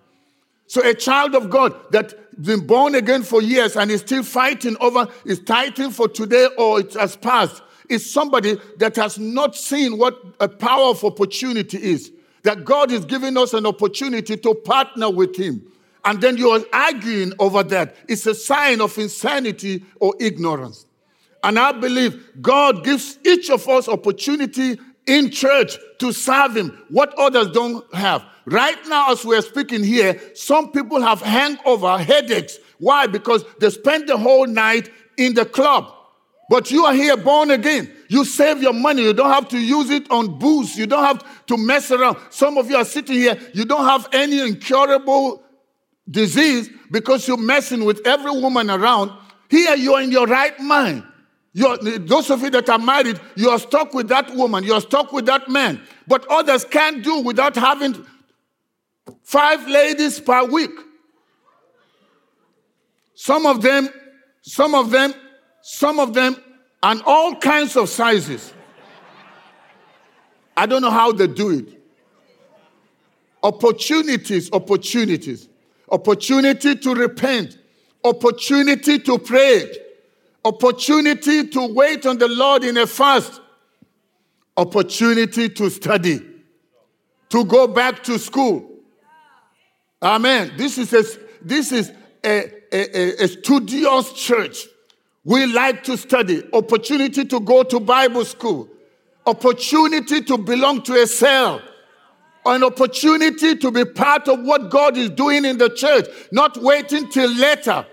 So 0.67 0.87
a 0.87 0.93
child 0.93 1.35
of 1.35 1.49
God 1.49 1.75
that's 1.91 2.13
been 2.39 2.65
born 2.65 2.95
again 2.95 3.23
for 3.23 3.41
years 3.41 3.75
and 3.75 3.89
is 3.89 4.01
still 4.01 4.23
fighting 4.23 4.77
over 4.79 5.07
is 5.23 5.39
tithing 5.39 5.91
for 5.91 6.07
today 6.07 6.47
or 6.57 6.79
it 6.79 6.93
has 6.93 7.15
passed 7.15 7.61
is 7.89 8.09
somebody 8.11 8.57
that 8.77 8.95
has 8.95 9.19
not 9.19 9.55
seen 9.55 9.97
what 9.97 10.19
a 10.39 10.47
powerful 10.47 11.11
opportunity 11.11 11.77
is. 11.77 12.11
That 12.43 12.65
God 12.65 12.91
is 12.91 13.05
giving 13.05 13.37
us 13.37 13.53
an 13.53 13.65
opportunity 13.65 14.37
to 14.37 14.53
partner 14.53 15.09
with 15.09 15.35
Him. 15.35 15.63
And 16.03 16.21
then 16.21 16.37
you 16.37 16.49
are 16.49 16.61
arguing 16.71 17.33
over 17.39 17.63
that. 17.63 17.95
It's 18.07 18.27
a 18.27 18.35
sign 18.35 18.81
of 18.81 18.95
insanity 18.97 19.83
or 19.99 20.13
ignorance. 20.19 20.85
And 21.43 21.59
I 21.59 21.71
believe 21.73 22.41
God 22.41 22.83
gives 22.83 23.19
each 23.25 23.49
of 23.49 23.67
us 23.67 23.87
opportunity 23.87 24.79
in 25.07 25.29
church 25.29 25.77
to 25.99 26.11
serve 26.11 26.57
Him, 26.57 26.77
what 26.89 27.13
others 27.17 27.51
don't 27.51 27.93
have. 27.93 28.25
Right 28.45 28.77
now, 28.87 29.11
as 29.11 29.25
we're 29.25 29.41
speaking 29.41 29.83
here, 29.83 30.19
some 30.35 30.71
people 30.71 31.01
have 31.01 31.21
hangover, 31.21 31.97
headaches. 31.97 32.57
Why? 32.79 33.07
Because 33.07 33.43
they 33.59 33.69
spend 33.69 34.07
the 34.07 34.17
whole 34.17 34.45
night 34.45 34.89
in 35.17 35.33
the 35.33 35.45
club. 35.45 35.91
But 36.49 36.69
you 36.69 36.85
are 36.85 36.93
here 36.93 37.17
born 37.17 37.49
again. 37.49 37.91
You 38.07 38.23
save 38.23 38.61
your 38.61 38.73
money. 38.73 39.01
You 39.01 39.13
don't 39.13 39.31
have 39.31 39.49
to 39.49 39.57
use 39.57 39.89
it 39.89 40.09
on 40.11 40.37
booze. 40.37 40.77
You 40.77 40.85
don't 40.85 41.03
have 41.03 41.45
to 41.47 41.57
mess 41.57 41.89
around. 41.89 42.17
Some 42.29 42.57
of 42.57 42.69
you 42.69 42.75
are 42.75 42.85
sitting 42.85 43.15
here. 43.15 43.37
You 43.53 43.65
don't 43.65 43.85
have 43.85 44.07
any 44.13 44.39
incurable 44.41 45.43
disease 46.09 46.69
because 46.91 47.27
you're 47.27 47.37
messing 47.37 47.83
with 47.83 48.05
every 48.05 48.31
woman 48.31 48.69
around. 48.69 49.11
Here 49.49 49.75
you're 49.75 50.01
in 50.01 50.11
your 50.11 50.27
right 50.27 50.59
mind. 50.59 51.03
You're, 51.57 51.77
those 51.77 52.29
of 52.31 52.41
you 52.41 52.49
that 52.49 52.69
are 52.69 52.77
married, 52.77 53.17
you 53.37 53.49
are 53.49 53.59
stuck 53.59 53.93
with 53.93 54.09
that 54.09 54.29
woman. 54.35 54.65
You 54.65 54.73
are 54.73 54.81
stuck 54.81 55.13
with 55.13 55.25
that 55.27 55.47
man. 55.47 55.81
But 56.05 56.27
others 56.29 56.65
can't 56.65 57.01
do 57.01 57.21
without 57.21 57.55
having 57.55 58.05
five 59.23 59.65
ladies 59.65 60.19
per 60.19 60.43
week. 60.43 60.71
Some 63.13 63.45
of 63.45 63.61
them, 63.61 63.87
some 64.41 64.75
of 64.75 64.91
them, 64.91 65.13
some 65.61 65.97
of 65.97 66.13
them, 66.13 66.35
and 66.83 67.01
all 67.05 67.37
kinds 67.37 67.77
of 67.77 67.87
sizes. 67.87 68.53
I 70.57 70.65
don't 70.65 70.81
know 70.81 70.91
how 70.91 71.13
they 71.13 71.27
do 71.27 71.51
it. 71.51 71.81
Opportunities, 73.41 74.51
opportunities. 74.51 75.47
Opportunity 75.89 76.75
to 76.75 76.93
repent. 76.93 77.57
Opportunity 78.03 78.99
to 78.99 79.17
pray. 79.19 79.84
Opportunity 80.45 81.47
to 81.47 81.73
wait 81.73 82.05
on 82.05 82.17
the 82.17 82.29
Lord 82.29 82.63
in 82.63 82.77
a 82.77 82.87
fast. 82.87 83.41
Opportunity 84.55 85.49
to 85.49 85.69
study. 85.69 86.21
To 87.29 87.43
go 87.43 87.67
back 87.67 88.01
to 88.03 88.17
school 88.17 88.75
Amen. 90.05 90.51
This 90.55 90.77
is 90.77 90.93
a, 90.93 91.03
this 91.41 91.71
is 91.71 91.91
a, 92.23 92.51
a, 92.71 93.23
a 93.23 93.27
studious 93.27 94.13
church. 94.13 94.67
We 95.23 95.47
like 95.47 95.83
to 95.85 95.97
study, 95.97 96.43
opportunity 96.53 97.25
to 97.25 97.39
go 97.39 97.63
to 97.63 97.79
Bible 97.79 98.25
school, 98.25 98.69
opportunity 99.25 100.21
to 100.21 100.37
belong 100.37 100.83
to 100.83 100.93
a 101.01 101.07
cell, 101.07 101.59
an 102.45 102.63
opportunity 102.63 103.55
to 103.55 103.71
be 103.71 103.83
part 103.83 104.27
of 104.27 104.41
what 104.41 104.69
God 104.69 104.95
is 104.95 105.09
doing 105.09 105.45
in 105.45 105.57
the 105.57 105.69
church, 105.69 106.05
not 106.31 106.61
waiting 106.61 107.09
till 107.09 107.31
later. 107.31 107.87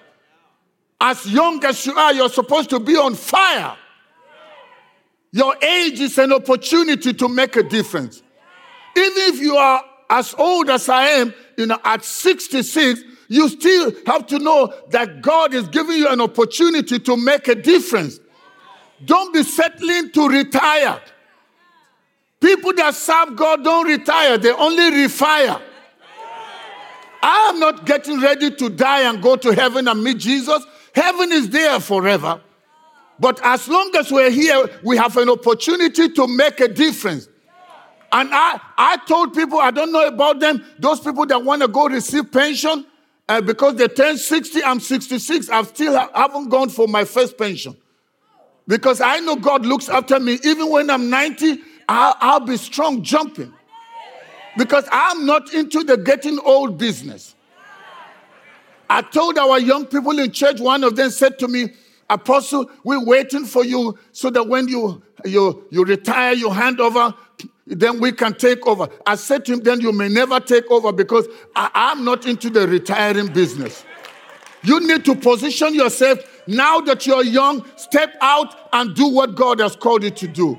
As 1.04 1.26
young 1.26 1.62
as 1.64 1.84
you 1.84 1.98
are, 1.98 2.14
you're 2.14 2.28
supposed 2.28 2.70
to 2.70 2.78
be 2.78 2.96
on 2.96 3.16
fire. 3.16 3.76
Your 5.32 5.56
age 5.60 5.98
is 5.98 6.16
an 6.16 6.32
opportunity 6.32 7.12
to 7.12 7.28
make 7.28 7.56
a 7.56 7.64
difference. 7.64 8.22
Even 8.96 9.12
if 9.16 9.40
you 9.40 9.56
are 9.56 9.82
as 10.08 10.32
old 10.38 10.70
as 10.70 10.88
I 10.88 11.08
am, 11.08 11.34
you 11.58 11.66
know, 11.66 11.78
at 11.84 12.04
66, 12.04 13.00
you 13.26 13.48
still 13.48 13.92
have 14.06 14.28
to 14.28 14.38
know 14.38 14.72
that 14.90 15.22
God 15.22 15.54
is 15.54 15.66
giving 15.66 15.96
you 15.96 16.08
an 16.08 16.20
opportunity 16.20 17.00
to 17.00 17.16
make 17.16 17.48
a 17.48 17.56
difference. 17.56 18.20
Don't 19.04 19.34
be 19.34 19.42
settling 19.42 20.12
to 20.12 20.28
retire. 20.28 21.00
People 22.38 22.74
that 22.74 22.94
serve 22.94 23.34
God 23.34 23.64
don't 23.64 23.88
retire, 23.88 24.38
they 24.38 24.52
only 24.52 25.04
refire. 25.04 25.60
I 27.24 27.50
am 27.52 27.58
not 27.58 27.86
getting 27.86 28.20
ready 28.20 28.52
to 28.52 28.68
die 28.68 29.08
and 29.08 29.20
go 29.20 29.34
to 29.34 29.50
heaven 29.52 29.88
and 29.88 30.04
meet 30.04 30.18
Jesus. 30.18 30.64
Heaven 30.94 31.32
is 31.32 31.50
there 31.50 31.80
forever. 31.80 32.40
But 33.18 33.40
as 33.44 33.68
long 33.68 33.92
as 33.96 34.10
we're 34.10 34.30
here, 34.30 34.68
we 34.82 34.96
have 34.96 35.16
an 35.16 35.28
opportunity 35.28 36.08
to 36.08 36.26
make 36.26 36.60
a 36.60 36.68
difference. 36.68 37.28
And 38.10 38.28
I, 38.32 38.60
I 38.76 38.96
told 39.06 39.32
people, 39.32 39.58
I 39.58 39.70
don't 39.70 39.92
know 39.92 40.06
about 40.06 40.40
them, 40.40 40.64
those 40.78 41.00
people 41.00 41.24
that 41.26 41.42
want 41.42 41.62
to 41.62 41.68
go 41.68 41.88
receive 41.88 42.30
pension 42.30 42.84
uh, 43.28 43.40
because 43.40 43.76
they 43.76 43.88
turn 43.88 44.18
60, 44.18 44.62
I'm 44.64 44.80
66, 44.80 45.48
I 45.48 45.62
still 45.62 46.08
haven't 46.14 46.48
gone 46.50 46.68
for 46.68 46.86
my 46.88 47.04
first 47.04 47.38
pension. 47.38 47.76
Because 48.66 49.00
I 49.00 49.20
know 49.20 49.36
God 49.36 49.64
looks 49.64 49.88
after 49.88 50.20
me. 50.20 50.38
Even 50.44 50.70
when 50.70 50.90
I'm 50.90 51.08
90, 51.08 51.58
I'll, 51.88 52.16
I'll 52.20 52.40
be 52.40 52.56
strong 52.56 53.02
jumping. 53.02 53.52
Because 54.58 54.86
I'm 54.92 55.24
not 55.24 55.54
into 55.54 55.82
the 55.82 55.96
getting 55.96 56.38
old 56.40 56.76
business. 56.76 57.34
I 58.92 59.00
told 59.00 59.38
our 59.38 59.58
young 59.58 59.86
people 59.86 60.18
in 60.18 60.30
church, 60.32 60.60
one 60.60 60.84
of 60.84 60.96
them 60.96 61.08
said 61.08 61.38
to 61.38 61.48
me, 61.48 61.70
Apostle, 62.10 62.70
we're 62.84 63.02
waiting 63.02 63.46
for 63.46 63.64
you 63.64 63.98
so 64.12 64.28
that 64.28 64.46
when 64.46 64.68
you, 64.68 65.02
you, 65.24 65.66
you 65.70 65.84
retire, 65.84 66.34
you 66.34 66.50
hand 66.50 66.78
over 66.78 67.14
then 67.66 68.00
we 68.00 68.12
can 68.12 68.34
take 68.34 68.66
over. 68.66 68.88
I 69.06 69.14
said 69.14 69.44
to 69.46 69.54
him, 69.54 69.60
then 69.60 69.80
you 69.80 69.92
may 69.92 70.08
never 70.08 70.40
take 70.40 70.70
over 70.70 70.92
because 70.92 71.26
I, 71.54 71.92
am 71.92 72.04
not 72.04 72.26
into 72.26 72.50
the 72.50 72.66
retiring 72.66 73.32
business. 73.32 73.84
You 74.62 74.80
need 74.86 75.04
to 75.06 75.14
position 75.14 75.74
yourself 75.74 76.18
now 76.46 76.80
that 76.80 77.06
you're 77.06 77.24
young, 77.24 77.64
step 77.76 78.14
out 78.20 78.68
and 78.72 78.94
do 78.94 79.08
what 79.08 79.36
God 79.36 79.60
has 79.60 79.76
called 79.76 80.02
you 80.02 80.10
to 80.10 80.28
do. 80.28 80.58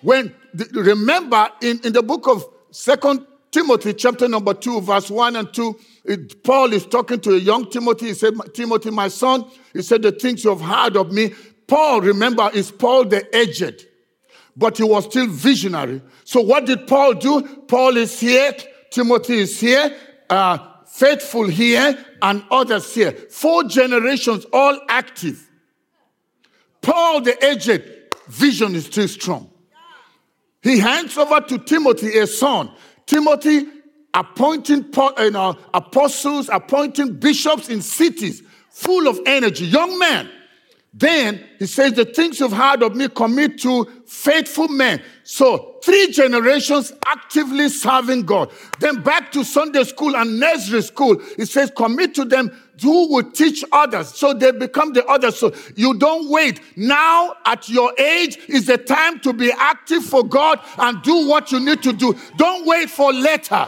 When 0.00 0.34
remember 0.72 1.50
in, 1.60 1.80
in 1.84 1.92
the 1.92 2.02
book 2.02 2.28
of 2.28 2.44
Second 2.70 3.26
Timothy, 3.52 3.94
chapter 3.94 4.26
number 4.28 4.54
two, 4.54 4.80
verse 4.80 5.10
one 5.10 5.36
and 5.36 5.52
two, 5.52 5.78
it, 6.04 6.42
Paul 6.42 6.72
is 6.72 6.86
talking 6.86 7.20
to 7.20 7.34
a 7.34 7.38
young 7.38 7.70
Timothy. 7.70 8.06
He 8.06 8.14
said, 8.14 8.34
Timothy, 8.54 8.90
my 8.90 9.08
son, 9.08 9.44
he 9.72 9.82
said, 9.82 10.02
the 10.02 10.10
things 10.10 10.42
you 10.42 10.50
have 10.50 10.60
heard 10.60 10.96
of 10.96 11.12
me. 11.12 11.32
Paul, 11.68 12.00
remember, 12.00 12.50
is 12.52 12.70
Paul 12.70 13.04
the 13.04 13.24
aged 13.36 13.86
but 14.56 14.76
he 14.76 14.84
was 14.84 15.04
still 15.04 15.26
visionary. 15.26 16.02
So 16.24 16.40
what 16.40 16.66
did 16.66 16.86
Paul 16.86 17.14
do? 17.14 17.42
Paul 17.68 17.96
is 17.96 18.18
here, 18.18 18.54
Timothy 18.90 19.38
is 19.38 19.58
here, 19.58 19.96
uh, 20.28 20.58
faithful 20.86 21.48
here, 21.48 22.04
and 22.20 22.44
others 22.50 22.94
here. 22.94 23.12
Four 23.12 23.64
generations, 23.64 24.44
all 24.52 24.78
active. 24.88 25.48
Paul 26.80 27.22
the 27.22 27.44
aged, 27.44 27.82
vision 28.28 28.74
is 28.74 28.86
still 28.86 29.08
strong. 29.08 29.50
He 30.62 30.78
hands 30.78 31.16
over 31.18 31.40
to 31.40 31.58
Timothy 31.58 32.18
a 32.18 32.26
son. 32.26 32.70
Timothy 33.06 33.66
appointing 34.14 34.86
you 35.18 35.30
know, 35.30 35.56
apostles, 35.72 36.48
appointing 36.52 37.14
bishops 37.14 37.68
in 37.68 37.82
cities, 37.82 38.42
full 38.70 39.08
of 39.08 39.18
energy, 39.26 39.66
young 39.66 39.98
man. 39.98 40.28
Then 40.94 41.42
he 41.58 41.66
says, 41.66 41.94
The 41.94 42.04
things 42.04 42.38
you've 42.38 42.52
heard 42.52 42.82
of 42.82 42.94
me 42.94 43.08
commit 43.08 43.58
to 43.60 43.86
faithful 44.06 44.68
men. 44.68 45.02
So, 45.24 45.78
three 45.82 46.10
generations 46.10 46.92
actively 47.06 47.70
serving 47.70 48.22
God. 48.26 48.52
Then 48.78 49.02
back 49.02 49.32
to 49.32 49.42
Sunday 49.42 49.84
school 49.84 50.14
and 50.14 50.38
nursery 50.38 50.82
school, 50.82 51.18
He 51.36 51.46
says, 51.46 51.72
Commit 51.74 52.14
to 52.16 52.26
them 52.26 52.50
who 52.82 53.12
will 53.12 53.30
teach 53.30 53.64
others 53.72 54.08
so 54.08 54.32
they 54.34 54.52
become 54.52 54.92
the 54.92 55.04
others. 55.06 55.38
So 55.38 55.52
you 55.76 55.94
don't 55.98 56.28
wait. 56.30 56.60
Now, 56.76 57.34
at 57.46 57.68
your 57.68 57.92
age, 57.98 58.38
is 58.48 58.66
the 58.66 58.78
time 58.78 59.20
to 59.20 59.32
be 59.32 59.52
active 59.52 60.04
for 60.04 60.24
God 60.24 60.60
and 60.78 61.02
do 61.02 61.28
what 61.28 61.52
you 61.52 61.60
need 61.60 61.82
to 61.82 61.92
do. 61.92 62.16
Don't 62.36 62.66
wait 62.66 62.90
for 62.90 63.12
later. 63.12 63.66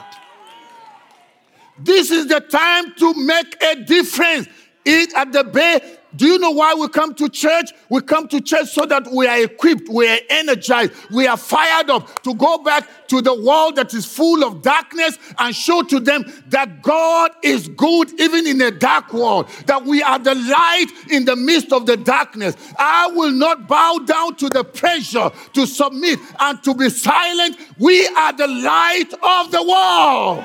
This 1.78 2.10
is 2.10 2.28
the 2.28 2.40
time 2.40 2.94
to 2.96 3.14
make 3.14 3.62
a 3.62 3.76
difference. 3.76 4.48
Eat 4.84 5.12
at 5.16 5.32
the 5.32 5.44
bay 5.44 5.80
Do 6.16 6.26
you 6.26 6.38
know 6.38 6.50
why 6.50 6.74
we 6.74 6.88
come 6.88 7.14
to 7.14 7.28
church? 7.28 7.72
We 7.88 8.00
come 8.00 8.28
to 8.28 8.40
church 8.40 8.68
so 8.68 8.86
that 8.86 9.08
we 9.12 9.26
are 9.26 9.42
equipped, 9.42 9.88
we 9.88 10.08
are 10.08 10.18
energized, 10.30 10.92
we 11.10 11.26
are 11.26 11.36
fired 11.36 11.90
up 11.90 12.22
to 12.22 12.34
go 12.34 12.58
back 12.58 13.08
to 13.08 13.20
the 13.20 13.34
world 13.34 13.76
that 13.76 13.92
is 13.94 14.06
full 14.06 14.44
of 14.44 14.62
darkness 14.62 15.18
and 15.38 15.54
show 15.54 15.82
to 15.82 15.98
them 16.00 16.24
that 16.48 16.82
God 16.82 17.32
is 17.42 17.68
good 17.68 18.18
even 18.20 18.46
in 18.46 18.60
a 18.60 18.70
dark 18.70 19.12
world, 19.12 19.48
that 19.66 19.84
we 19.84 20.02
are 20.02 20.18
the 20.18 20.34
light 20.34 20.86
in 21.10 21.24
the 21.24 21.36
midst 21.36 21.72
of 21.72 21.86
the 21.86 21.96
darkness. 21.96 22.56
I 22.78 23.08
will 23.08 23.32
not 23.32 23.66
bow 23.66 23.98
down 24.04 24.36
to 24.36 24.48
the 24.48 24.64
pressure 24.64 25.30
to 25.54 25.66
submit 25.66 26.20
and 26.38 26.62
to 26.62 26.74
be 26.74 26.90
silent. 26.90 27.56
We 27.78 28.06
are 28.06 28.32
the 28.32 28.48
light 28.48 29.12
of 29.22 29.50
the 29.50 29.62
world. 29.62 30.44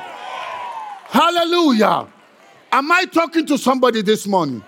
Hallelujah. 1.10 2.08
Am 2.72 2.92
I 2.92 3.06
talking 3.06 3.46
to 3.48 3.58
somebody 3.58 4.02
this 4.02 4.28
morning? 4.28 4.64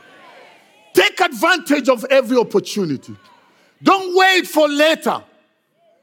Take 0.94 1.20
advantage 1.22 1.90
of 1.90 2.06
every 2.10 2.38
opportunity. 2.38 3.16
Don't 3.82 4.16
wait 4.16 4.48
for 4.48 4.68
later. 4.68 5.24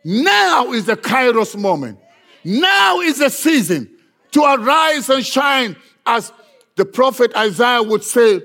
Now 0.04 0.72
is 0.72 0.86
the 0.86 0.96
kairos 0.96 1.56
moment. 1.56 1.98
Now 2.44 3.00
is 3.00 3.18
the 3.18 3.28
season 3.28 3.90
to 4.32 4.42
arise 4.42 5.08
and 5.10 5.24
shine, 5.24 5.76
as 6.06 6.32
the 6.76 6.84
prophet 6.84 7.34
Isaiah 7.36 7.82
would 7.82 8.04
say 8.04 8.40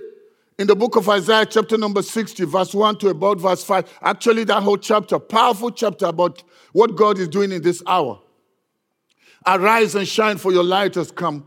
in 0.59 0.67
the 0.67 0.75
book 0.75 0.95
of 0.95 1.09
Isaiah, 1.09 1.45
chapter 1.45 1.77
number 1.77 2.01
60, 2.01 2.45
verse 2.45 2.73
1 2.73 2.97
to 2.99 3.09
about 3.09 3.39
verse 3.39 3.63
5. 3.63 3.99
Actually, 4.01 4.43
that 4.45 4.61
whole 4.61 4.77
chapter, 4.77 5.17
powerful 5.17 5.71
chapter 5.71 6.05
about 6.05 6.43
what 6.73 6.95
God 6.95 7.17
is 7.17 7.27
doing 7.27 7.51
in 7.51 7.61
this 7.61 7.81
hour. 7.87 8.19
Arise 9.45 9.95
and 9.95 10.07
shine, 10.07 10.37
for 10.37 10.51
your 10.51 10.63
light 10.63 10.95
has 10.95 11.11
come. 11.11 11.45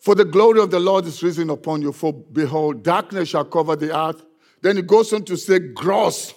For 0.00 0.14
the 0.14 0.24
glory 0.24 0.60
of 0.60 0.70
the 0.70 0.80
Lord 0.80 1.04
is 1.04 1.22
risen 1.22 1.50
upon 1.50 1.82
you. 1.82 1.92
For 1.92 2.12
behold, 2.12 2.82
darkness 2.82 3.28
shall 3.28 3.44
cover 3.44 3.76
the 3.76 3.96
earth. 3.96 4.24
Then 4.62 4.78
it 4.78 4.86
goes 4.86 5.12
on 5.12 5.24
to 5.24 5.36
say, 5.36 5.58
gross, 5.58 6.34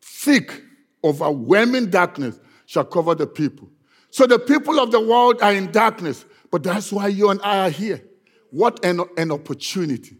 thick, 0.00 0.62
overwhelming 1.02 1.90
darkness 1.90 2.38
shall 2.66 2.84
cover 2.84 3.14
the 3.14 3.26
people. 3.26 3.70
So 4.10 4.26
the 4.26 4.38
people 4.38 4.80
of 4.80 4.90
the 4.90 5.00
world 5.00 5.40
are 5.42 5.52
in 5.52 5.70
darkness, 5.70 6.24
but 6.50 6.62
that's 6.62 6.92
why 6.92 7.08
you 7.08 7.30
and 7.30 7.40
I 7.42 7.66
are 7.66 7.70
here. 7.70 8.02
What 8.50 8.84
an, 8.84 9.00
an 9.16 9.30
opportunity 9.30 10.18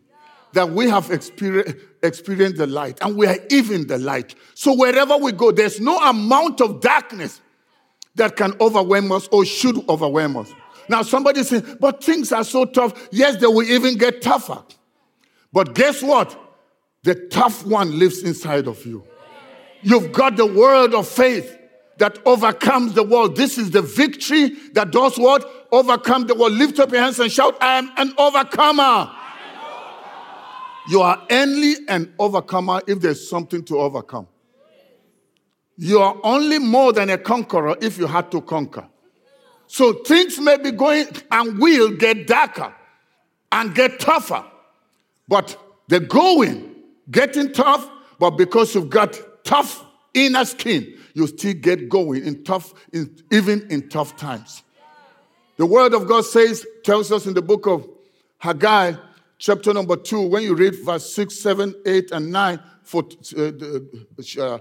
that 0.53 0.71
we 0.71 0.88
have 0.88 1.11
experienced, 1.11 1.77
experienced 2.03 2.59
the 2.59 2.67
light 2.67 2.99
and 3.03 3.17
we 3.17 3.27
are 3.27 3.38
even 3.51 3.87
the 3.87 3.99
light. 3.99 4.35
So 4.55 4.75
wherever 4.75 5.17
we 5.17 5.33
go, 5.33 5.51
there's 5.51 5.81
no 5.81 5.99
amount 5.99 6.61
of 6.61 6.81
darkness 6.81 7.41
that 8.14 8.37
can 8.37 8.55
overwhelm 8.61 9.11
us 9.12 9.29
or 9.29 9.45
should 9.45 9.88
overwhelm 9.88 10.37
us. 10.37 10.53
Now, 10.88 11.03
somebody 11.03 11.42
says, 11.42 11.77
but 11.81 12.03
things 12.03 12.33
are 12.33 12.44
so 12.44 12.64
tough. 12.64 13.09
Yes, 13.12 13.37
they 13.37 13.46
will 13.46 13.62
even 13.62 13.98
get 13.98 14.22
tougher. 14.22 14.62
But 15.53 15.74
guess 15.74 16.03
what? 16.03 16.37
The 17.03 17.14
tough 17.14 17.66
one 17.66 17.98
lives 17.98 18.22
inside 18.22 18.66
of 18.66 18.85
you. 18.85 19.05
You've 19.83 20.12
got 20.12 20.37
the 20.37 20.46
word 20.46 20.94
of 20.94 21.07
faith 21.07 21.57
that 21.98 22.18
overcomes 22.27 22.94
the 22.94 23.03
world. 23.03 23.37
This 23.37 23.59
is 23.59 23.70
the 23.70 23.83
victory 23.83 24.51
that 24.72 24.90
does 24.90 25.18
what? 25.18 25.68
Overcome 25.70 26.27
the 26.27 26.35
world. 26.35 26.53
Lift 26.53 26.79
up 26.79 26.90
your 26.90 27.03
hands 27.03 27.18
and 27.18 27.31
shout, 27.31 27.57
I 27.61 27.79
am 27.79 27.90
an 27.96 28.14
overcomer. 28.16 29.12
You 30.88 31.03
are 31.03 31.22
only 31.31 31.74
an 31.88 32.14
overcomer 32.18 32.81
if 32.87 33.01
there's 33.01 33.29
something 33.29 33.62
to 33.64 33.79
overcome. 33.79 34.27
You 35.77 36.01
are 36.01 36.16
only 36.24 36.59
more 36.59 36.92
than 36.92 37.11
a 37.11 37.18
conqueror 37.18 37.77
if 37.81 37.98
you 37.98 38.07
had 38.07 38.31
to 38.33 38.40
conquer. 38.40 38.88
So 39.68 39.92
things 39.92 40.40
may 40.40 40.57
be 40.57 40.72
going 40.72 41.07
and 41.31 41.59
will 41.59 41.94
get 41.96 42.26
darker 42.26 42.74
and 43.52 43.74
get 43.74 44.00
tougher. 44.00 44.44
But 45.28 45.57
they're 45.88 46.00
going, 46.00 46.74
getting 47.11 47.52
tough, 47.52 47.88
but 48.18 48.31
because 48.31 48.74
you've 48.74 48.90
got 48.90 49.18
tough 49.44 49.85
inner 50.14 50.46
skin, 50.46 50.98
you 51.12 51.26
still 51.26 51.54
get 51.54 51.88
going 51.88 52.24
in 52.24 52.44
tough, 52.44 52.72
in, 52.92 53.14
even 53.31 53.70
in 53.70 53.88
tough 53.90 54.16
times. 54.16 54.62
The 55.59 55.66
word 55.66 55.92
of 55.92 56.09
God 56.09 56.24
says, 56.24 56.66
tells 56.83 57.12
us 57.12 57.26
in 57.26 57.35
the 57.35 57.42
book 57.42 57.66
of 57.66 57.87
Haggai, 58.38 58.94
chapter 59.37 59.74
number 59.74 59.96
two, 59.96 60.22
when 60.22 60.44
you 60.44 60.54
read 60.54 60.76
verse 60.83 61.12
6, 61.14 61.35
7, 61.35 61.74
8, 61.85 62.11
and 62.12 62.33
9, 62.33 62.61
for 62.85 63.02
uh, 63.37 63.50
uh, 64.40 64.59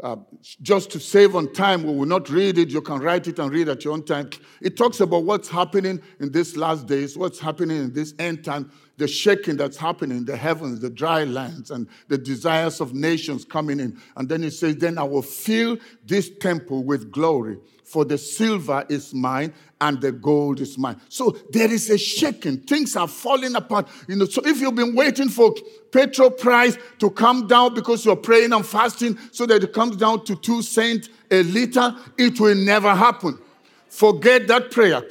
uh, 0.00 0.16
just 0.62 0.90
to 0.90 1.00
save 1.00 1.36
on 1.36 1.52
time, 1.52 1.82
we 1.82 1.94
will 1.94 2.06
not 2.06 2.30
read 2.30 2.56
it. 2.56 2.70
You 2.70 2.80
can 2.80 3.00
write 3.00 3.26
it 3.26 3.38
and 3.38 3.52
read 3.52 3.68
at 3.68 3.84
your 3.84 3.92
own 3.92 4.04
time. 4.04 4.30
It 4.60 4.76
talks 4.76 5.00
about 5.00 5.24
what's 5.24 5.48
happening 5.48 6.00
in 6.18 6.32
these 6.32 6.56
last 6.56 6.86
days, 6.86 7.16
what's 7.16 7.38
happening 7.38 7.76
in 7.76 7.92
this 7.92 8.14
end 8.18 8.44
time, 8.44 8.72
the 9.02 9.08
shaking 9.08 9.56
that's 9.56 9.76
happening 9.76 10.18
in 10.18 10.24
the 10.24 10.36
heavens, 10.36 10.78
the 10.78 10.88
dry 10.88 11.24
lands, 11.24 11.72
and 11.72 11.88
the 12.06 12.16
desires 12.16 12.80
of 12.80 12.94
nations 12.94 13.44
coming 13.44 13.80
in. 13.80 14.00
And 14.16 14.28
then 14.28 14.44
he 14.44 14.50
says, 14.50 14.76
Then 14.76 14.96
I 14.96 15.02
will 15.02 15.22
fill 15.22 15.76
this 16.06 16.30
temple 16.38 16.84
with 16.84 17.10
glory, 17.10 17.58
for 17.82 18.04
the 18.04 18.16
silver 18.16 18.86
is 18.88 19.12
mine 19.12 19.52
and 19.80 20.00
the 20.00 20.12
gold 20.12 20.60
is 20.60 20.78
mine. 20.78 21.00
So 21.08 21.36
there 21.50 21.68
is 21.68 21.90
a 21.90 21.98
shaking. 21.98 22.58
Things 22.58 22.94
are 22.94 23.08
falling 23.08 23.56
apart. 23.56 23.88
You 24.06 24.14
know, 24.14 24.24
so 24.24 24.40
if 24.44 24.60
you've 24.60 24.76
been 24.76 24.94
waiting 24.94 25.28
for 25.28 25.52
petrol 25.90 26.30
price 26.30 26.78
to 27.00 27.10
come 27.10 27.48
down 27.48 27.74
because 27.74 28.04
you're 28.04 28.14
praying 28.14 28.52
and 28.52 28.64
fasting 28.64 29.18
so 29.32 29.46
that 29.46 29.64
it 29.64 29.72
comes 29.72 29.96
down 29.96 30.24
to 30.26 30.36
two 30.36 30.62
cents 30.62 31.08
a 31.28 31.42
liter, 31.42 31.92
it 32.16 32.38
will 32.38 32.54
never 32.54 32.94
happen. 32.94 33.36
Forget 33.88 34.46
that 34.46 34.70
prayer. 34.70 35.02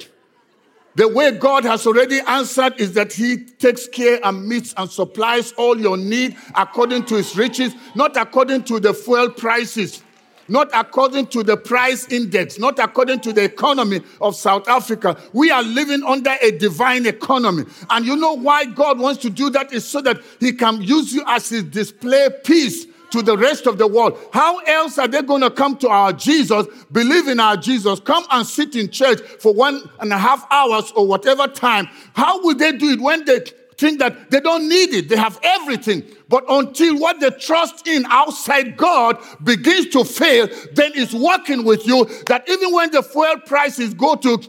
The 0.94 1.08
way 1.08 1.32
God 1.32 1.64
has 1.64 1.86
already 1.86 2.20
answered 2.20 2.74
is 2.78 2.92
that 2.94 3.12
He 3.12 3.38
takes 3.38 3.88
care 3.88 4.20
and 4.22 4.46
meets 4.46 4.74
and 4.76 4.90
supplies 4.90 5.52
all 5.52 5.78
your 5.78 5.96
need 5.96 6.36
according 6.54 7.06
to 7.06 7.16
His 7.16 7.36
riches, 7.36 7.74
not 7.94 8.16
according 8.16 8.64
to 8.64 8.78
the 8.78 8.92
fuel 8.92 9.30
prices 9.30 10.02
not 10.48 10.68
according 10.74 11.26
to 11.28 11.42
the 11.42 11.56
price 11.56 12.06
index, 12.08 12.58
not 12.58 12.78
according 12.78 13.20
to 13.20 13.32
the 13.32 13.42
economy 13.42 14.00
of 14.20 14.36
South 14.36 14.68
Africa. 14.68 15.16
We 15.32 15.50
are 15.50 15.62
living 15.62 16.02
under 16.02 16.34
a 16.42 16.50
divine 16.50 17.06
economy. 17.06 17.64
And 17.90 18.04
you 18.04 18.16
know 18.16 18.34
why 18.34 18.66
God 18.66 18.98
wants 18.98 19.22
to 19.22 19.30
do 19.30 19.50
that 19.50 19.72
is 19.72 19.84
so 19.84 20.00
that 20.02 20.20
He 20.40 20.52
can 20.52 20.82
use 20.82 21.14
you 21.14 21.24
as 21.26 21.48
His 21.48 21.64
display 21.64 22.28
piece 22.44 22.86
to 23.12 23.22
the 23.22 23.36
rest 23.36 23.66
of 23.66 23.78
the 23.78 23.86
world. 23.86 24.18
How 24.32 24.58
else 24.58 24.98
are 24.98 25.08
they 25.08 25.22
going 25.22 25.42
to 25.42 25.50
come 25.50 25.76
to 25.78 25.88
our 25.88 26.12
Jesus, 26.12 26.66
believe 26.90 27.28
in 27.28 27.40
our 27.40 27.56
Jesus, 27.56 28.00
come 28.00 28.24
and 28.30 28.46
sit 28.46 28.74
in 28.74 28.90
church 28.90 29.20
for 29.20 29.54
one 29.54 29.88
and 30.00 30.12
a 30.12 30.18
half 30.18 30.46
hours 30.50 30.92
or 30.96 31.06
whatever 31.06 31.46
time? 31.46 31.88
How 32.14 32.42
will 32.42 32.56
they 32.56 32.72
do 32.72 32.90
it 32.90 33.00
when 33.00 33.24
they 33.24 33.40
think 33.82 33.98
that 33.98 34.30
they 34.30 34.38
don't 34.38 34.68
need 34.68 34.94
it. 34.94 35.08
They 35.08 35.16
have 35.16 35.40
everything. 35.42 36.04
But 36.28 36.44
until 36.48 36.98
what 36.98 37.18
they 37.18 37.30
trust 37.30 37.88
in 37.88 38.06
outside 38.08 38.76
God 38.76 39.18
begins 39.42 39.88
to 39.88 40.04
fail, 40.04 40.46
then 40.74 40.92
it's 40.94 41.12
working 41.12 41.64
with 41.64 41.84
you 41.86 42.04
that 42.26 42.48
even 42.48 42.72
when 42.72 42.92
the 42.92 43.02
fuel 43.02 43.40
prices 43.44 43.92
go 43.94 44.14
to 44.16 44.40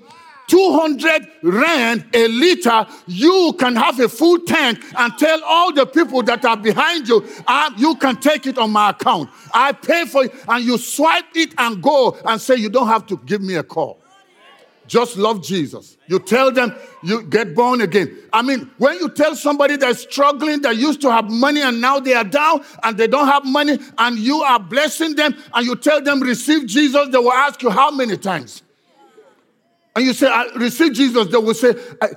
200 0.47 1.27
rand 1.43 2.05
a 2.13 2.27
liter, 2.27 2.85
you 3.07 3.55
can 3.59 3.75
have 3.75 3.99
a 3.99 4.09
full 4.09 4.39
tank 4.39 4.83
and 4.97 5.17
tell 5.17 5.41
all 5.43 5.73
the 5.73 5.85
people 5.85 6.21
that 6.23 6.43
are 6.45 6.57
behind 6.57 7.07
you, 7.07 7.25
ah, 7.47 7.73
you 7.77 7.95
can 7.95 8.17
take 8.17 8.45
it 8.45 8.57
on 8.57 8.71
my 8.71 8.89
account. 8.89 9.29
I 9.53 9.71
pay 9.71 10.05
for 10.05 10.25
it. 10.25 10.33
And 10.47 10.63
you 10.63 10.77
swipe 10.77 11.35
it 11.35 11.53
and 11.57 11.81
go 11.81 12.17
and 12.25 12.39
say, 12.39 12.55
you 12.55 12.69
don't 12.69 12.87
have 12.87 13.07
to 13.07 13.17
give 13.25 13.41
me 13.41 13.55
a 13.55 13.63
call. 13.63 13.99
Just 14.85 15.17
love 15.17 15.41
Jesus. 15.41 15.97
You 16.07 16.19
tell 16.19 16.51
them 16.51 16.75
you 17.01 17.23
get 17.23 17.55
born 17.55 17.81
again. 17.81 18.17
I 18.33 18.41
mean, 18.41 18.69
when 18.77 18.97
you 18.97 19.09
tell 19.09 19.35
somebody 19.35 19.77
that's 19.77 20.01
struggling, 20.01 20.61
that 20.63 20.75
used 20.75 21.01
to 21.01 21.11
have 21.11 21.29
money 21.29 21.61
and 21.61 21.79
now 21.79 21.99
they 21.99 22.13
are 22.13 22.25
down 22.25 22.63
and 22.83 22.97
they 22.97 23.07
don't 23.07 23.27
have 23.27 23.45
money, 23.45 23.79
and 23.97 24.19
you 24.19 24.41
are 24.41 24.59
blessing 24.59 25.15
them, 25.15 25.35
and 25.53 25.65
you 25.65 25.75
tell 25.77 26.01
them 26.01 26.21
receive 26.21 26.67
Jesus, 26.67 27.07
they 27.09 27.17
will 27.17 27.31
ask 27.31 27.61
you 27.63 27.69
how 27.69 27.91
many 27.91 28.17
times. 28.17 28.61
And 29.95 30.05
you 30.05 30.13
say, 30.13 30.27
I 30.27 30.45
receive 30.55 30.93
Jesus, 30.93 31.27
they 31.27 31.37
will 31.37 31.53
say, 31.53 31.75
I, 32.01 32.09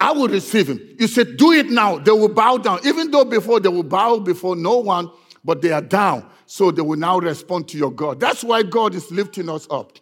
I 0.00 0.12
will 0.12 0.28
receive 0.28 0.68
him. 0.68 0.80
You 0.98 1.06
say, 1.06 1.24
do 1.24 1.52
it 1.52 1.70
now. 1.70 1.98
They 1.98 2.10
will 2.10 2.28
bow 2.28 2.58
down. 2.58 2.80
Even 2.86 3.10
though 3.10 3.24
before 3.24 3.60
they 3.60 3.68
will 3.68 3.82
bow 3.82 4.18
before 4.18 4.56
no 4.56 4.78
one, 4.78 5.10
but 5.44 5.62
they 5.62 5.72
are 5.72 5.82
down. 5.82 6.28
So 6.46 6.70
they 6.70 6.82
will 6.82 6.98
now 6.98 7.18
respond 7.18 7.68
to 7.68 7.78
your 7.78 7.90
God. 7.90 8.20
That's 8.20 8.42
why 8.42 8.62
God 8.62 8.94
is 8.94 9.10
lifting 9.10 9.48
us 9.48 9.66
up. 9.70 9.98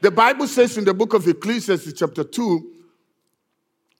The 0.00 0.10
Bible 0.10 0.46
says 0.46 0.76
in 0.78 0.84
the 0.84 0.94
book 0.94 1.14
of 1.14 1.26
Ecclesiastes, 1.26 1.92
chapter 1.92 2.22
2, 2.22 2.72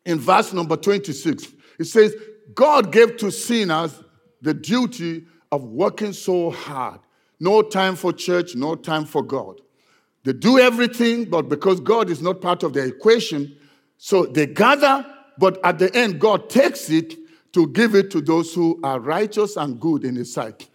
in 0.04 0.18
verse 0.18 0.52
number 0.52 0.76
26, 0.76 1.48
it 1.78 1.84
says, 1.84 2.14
God 2.54 2.92
gave 2.92 3.16
to 3.18 3.30
sinners 3.30 4.02
the 4.40 4.54
duty 4.54 5.26
of 5.50 5.64
working 5.64 6.12
so 6.12 6.50
hard. 6.50 7.00
No 7.40 7.62
time 7.62 7.96
for 7.96 8.12
church, 8.12 8.54
no 8.54 8.74
time 8.74 9.04
for 9.04 9.22
God. 9.22 9.60
They 10.26 10.34
do 10.34 10.58
everything, 10.58 11.24
but 11.24 11.48
because 11.48 11.80
God 11.80 12.10
is 12.10 12.20
not 12.20 12.42
part 12.42 12.62
of 12.62 12.74
the 12.74 12.84
equation, 12.84 13.56
so 13.96 14.26
they 14.26 14.46
gather, 14.46 15.06
but 15.38 15.58
at 15.64 15.78
the 15.78 15.94
end, 15.96 16.20
God 16.20 16.50
takes 16.50 16.90
it 16.90 17.16
to 17.54 17.68
give 17.68 17.94
it 17.94 18.10
to 18.10 18.20
those 18.20 18.52
who 18.52 18.78
are 18.82 19.00
righteous 19.00 19.56
and 19.56 19.80
good 19.80 20.04
in 20.04 20.16
His 20.16 20.34
sight. 20.34 20.68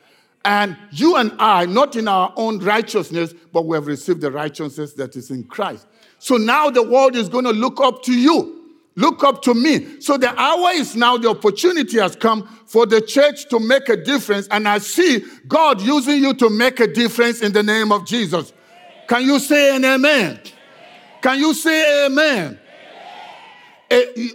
And 0.44 0.76
you 0.90 1.18
and 1.18 1.32
I, 1.38 1.68
not 1.68 1.96
in 1.96 2.08
our 2.08 2.34
own 2.36 2.58
righteousness, 2.58 3.36
but 3.54 3.68
we 3.68 3.78
have 3.78 3.86
received 3.86 4.22
the 4.22 4.32
righteousness 4.32 4.94
that 4.94 5.16
is 5.16 5.30
in 5.30 5.44
Christ. 5.44 5.86
So 6.18 6.38
now 6.38 6.72
the 6.72 6.82
world 6.82 7.16
is 7.16 7.30
going 7.30 7.46
to 7.46 7.52
look 7.52 7.80
up 7.80 8.02
to 8.04 8.14
you 8.14 8.62
Look 8.96 9.24
up 9.24 9.42
to 9.44 9.54
me. 9.54 10.02
So 10.02 10.18
the 10.18 10.38
hour 10.38 10.72
is 10.72 10.96
now, 10.96 11.18
the 11.18 11.30
opportunity 11.30 11.98
has 12.00 12.16
come 12.16 12.46
for 12.66 12.86
the 12.86 13.00
church 13.00 13.48
to 13.50 13.60
make 13.60 13.88
a 13.88 13.96
difference. 13.96 14.48
And 14.50 14.68
I 14.68 14.80
see 14.80 15.24
God 15.48 15.82
using 15.82 16.22
you 16.22 16.34
to 16.36 16.50
make 16.50 16.80
a 16.82 16.88
difference 16.88 17.42
in 17.42 17.54
the 17.54 17.64
name 17.64 17.92
of 17.92 18.06
Jesus. 18.06 18.52
Can 19.12 19.26
you 19.26 19.40
say 19.40 19.76
an 19.76 19.84
amen? 19.84 20.40
Can 21.22 21.38
you 21.38 21.54
say 21.54 22.06
amen? 22.06 22.58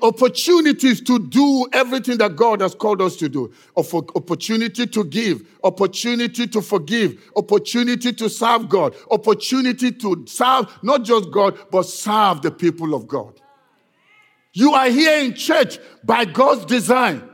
opportunities 0.02 1.00
to 1.00 1.18
do 1.18 1.66
everything 1.72 2.18
that 2.18 2.36
God 2.36 2.60
has 2.60 2.74
called 2.74 3.00
us 3.00 3.16
to 3.16 3.30
do. 3.30 3.50
Opportunity 3.74 4.86
to 4.86 5.02
give, 5.04 5.48
opportunity 5.64 6.46
to 6.48 6.60
forgive, 6.60 7.18
opportunity 7.34 8.12
to 8.12 8.28
serve 8.28 8.68
God, 8.68 8.94
opportunity 9.10 9.92
to 9.92 10.26
serve 10.26 10.66
not 10.82 11.04
just 11.04 11.30
God, 11.30 11.58
but 11.70 11.84
serve 11.84 12.42
the 12.42 12.50
people 12.50 12.92
of 12.92 13.08
God. 13.08 13.40
You 14.52 14.74
are 14.74 14.90
here 14.90 15.24
in 15.24 15.32
church 15.32 15.78
by 16.04 16.26
God's 16.26 16.66
design. 16.66 17.26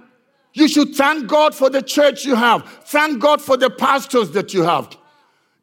You 0.53 0.69
should 0.69 0.95
thank 0.95 1.27
God 1.27 1.57
for 1.57 1.71
the 1.71 1.83
church 1.83 2.25
you 2.25 2.37
have. 2.37 2.63
Thank 2.85 3.21
God 3.21 3.43
for 3.43 3.57
the 3.57 3.69
pastors 3.69 4.31
that 4.31 4.55
you 4.55 4.63
have. 4.63 4.97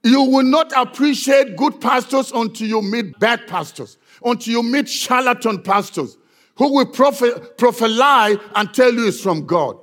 You 0.03 0.23
will 0.23 0.43
not 0.43 0.71
appreciate 0.75 1.57
good 1.57 1.81
pastors 1.81 2.31
until 2.31 2.67
you 2.67 2.81
meet 2.81 3.19
bad 3.19 3.47
pastors, 3.47 3.97
until 4.23 4.53
you 4.53 4.63
meet 4.63 4.87
charlatan 4.87 5.61
pastors 5.61 6.17
who 6.55 6.73
will 6.73 6.85
prophet, 6.85 7.57
prophesy 7.57 8.39
and 8.55 8.73
tell 8.73 8.93
you 8.93 9.07
it's 9.07 9.21
from 9.21 9.45
God. 9.45 9.77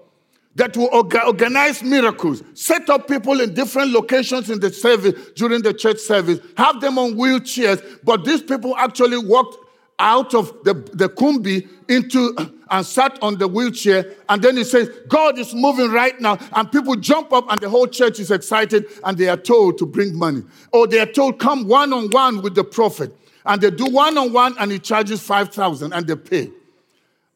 That 0.56 0.74
will 0.74 0.88
organize 0.92 1.82
miracles, 1.82 2.42
set 2.54 2.88
up 2.88 3.08
people 3.08 3.42
in 3.42 3.52
different 3.52 3.90
locations 3.90 4.48
in 4.48 4.60
the 4.60 4.72
service 4.72 5.12
during 5.36 5.60
the 5.60 5.74
church 5.74 5.98
service, 5.98 6.40
have 6.56 6.80
them 6.80 6.98
on 6.98 7.12
wheelchairs, 7.12 7.82
but 8.04 8.24
these 8.24 8.42
people 8.42 8.74
actually 8.76 9.18
walked 9.18 9.58
out 9.98 10.34
of 10.34 10.52
the, 10.64 10.72
the 10.94 11.10
kumbi 11.10 11.68
into 11.88 12.54
and 12.70 12.84
sat 12.84 13.18
on 13.22 13.38
the 13.38 13.48
wheelchair. 13.48 14.12
And 14.28 14.42
then 14.42 14.56
he 14.56 14.64
says, 14.64 14.90
God 15.08 15.38
is 15.38 15.54
moving 15.54 15.90
right 15.90 16.18
now. 16.20 16.38
And 16.52 16.70
people 16.70 16.96
jump 16.96 17.32
up 17.32 17.50
and 17.50 17.60
the 17.60 17.68
whole 17.68 17.86
church 17.86 18.18
is 18.20 18.30
excited 18.30 18.86
and 19.04 19.16
they 19.16 19.28
are 19.28 19.36
told 19.36 19.78
to 19.78 19.86
bring 19.86 20.16
money. 20.16 20.42
Or 20.72 20.86
they 20.86 20.98
are 20.98 21.06
told, 21.06 21.38
come 21.38 21.68
one 21.68 21.92
on 21.92 22.10
one 22.10 22.42
with 22.42 22.54
the 22.54 22.64
prophet. 22.64 23.12
And 23.44 23.60
they 23.60 23.70
do 23.70 23.86
one 23.86 24.18
on 24.18 24.32
one 24.32 24.56
and 24.58 24.72
he 24.72 24.78
charges 24.78 25.22
5,000 25.22 25.92
and 25.92 26.06
they 26.06 26.16
pay. 26.16 26.50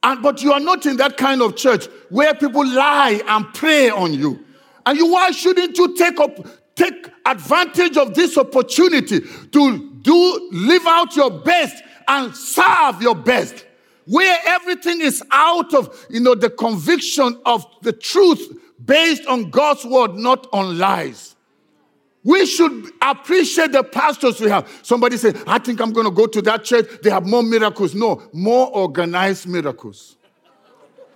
And, 0.02 0.22
but 0.22 0.42
you 0.42 0.52
are 0.52 0.60
not 0.60 0.86
in 0.86 0.96
that 0.96 1.16
kind 1.16 1.42
of 1.42 1.56
church 1.56 1.86
where 2.08 2.34
people 2.34 2.66
lie 2.66 3.20
and 3.26 3.46
pray 3.54 3.90
on 3.90 4.14
you. 4.14 4.44
And 4.86 4.98
you, 4.98 5.12
why 5.12 5.30
shouldn't 5.30 5.76
you 5.76 5.94
take 5.94 6.18
up, 6.18 6.38
take 6.74 7.10
advantage 7.26 7.96
of 7.96 8.14
this 8.14 8.38
opportunity 8.38 9.20
to 9.20 9.90
do, 10.02 10.48
live 10.52 10.86
out 10.86 11.14
your 11.14 11.30
best 11.30 11.82
and 12.08 12.34
serve 12.34 13.00
your 13.02 13.14
best, 13.14 13.66
where 14.10 14.38
everything 14.44 15.00
is 15.00 15.22
out 15.30 15.72
of, 15.72 16.06
you 16.10 16.18
know, 16.18 16.34
the 16.34 16.50
conviction 16.50 17.40
of 17.46 17.64
the 17.82 17.92
truth 17.92 18.58
based 18.84 19.24
on 19.26 19.50
God's 19.50 19.84
word, 19.84 20.16
not 20.16 20.48
on 20.52 20.78
lies. 20.78 21.36
We 22.24 22.44
should 22.44 22.90
appreciate 23.00 23.70
the 23.70 23.84
pastors 23.84 24.40
we 24.40 24.50
have. 24.50 24.68
Somebody 24.82 25.16
say, 25.16 25.32
I 25.46 25.60
think 25.60 25.80
I'm 25.80 25.92
going 25.92 26.06
to 26.06 26.12
go 26.12 26.26
to 26.26 26.42
that 26.42 26.64
church. 26.64 26.86
They 27.02 27.10
have 27.10 27.24
more 27.24 27.44
miracles. 27.44 27.94
No, 27.94 28.22
more 28.32 28.68
organized 28.74 29.46
miracles. 29.46 30.16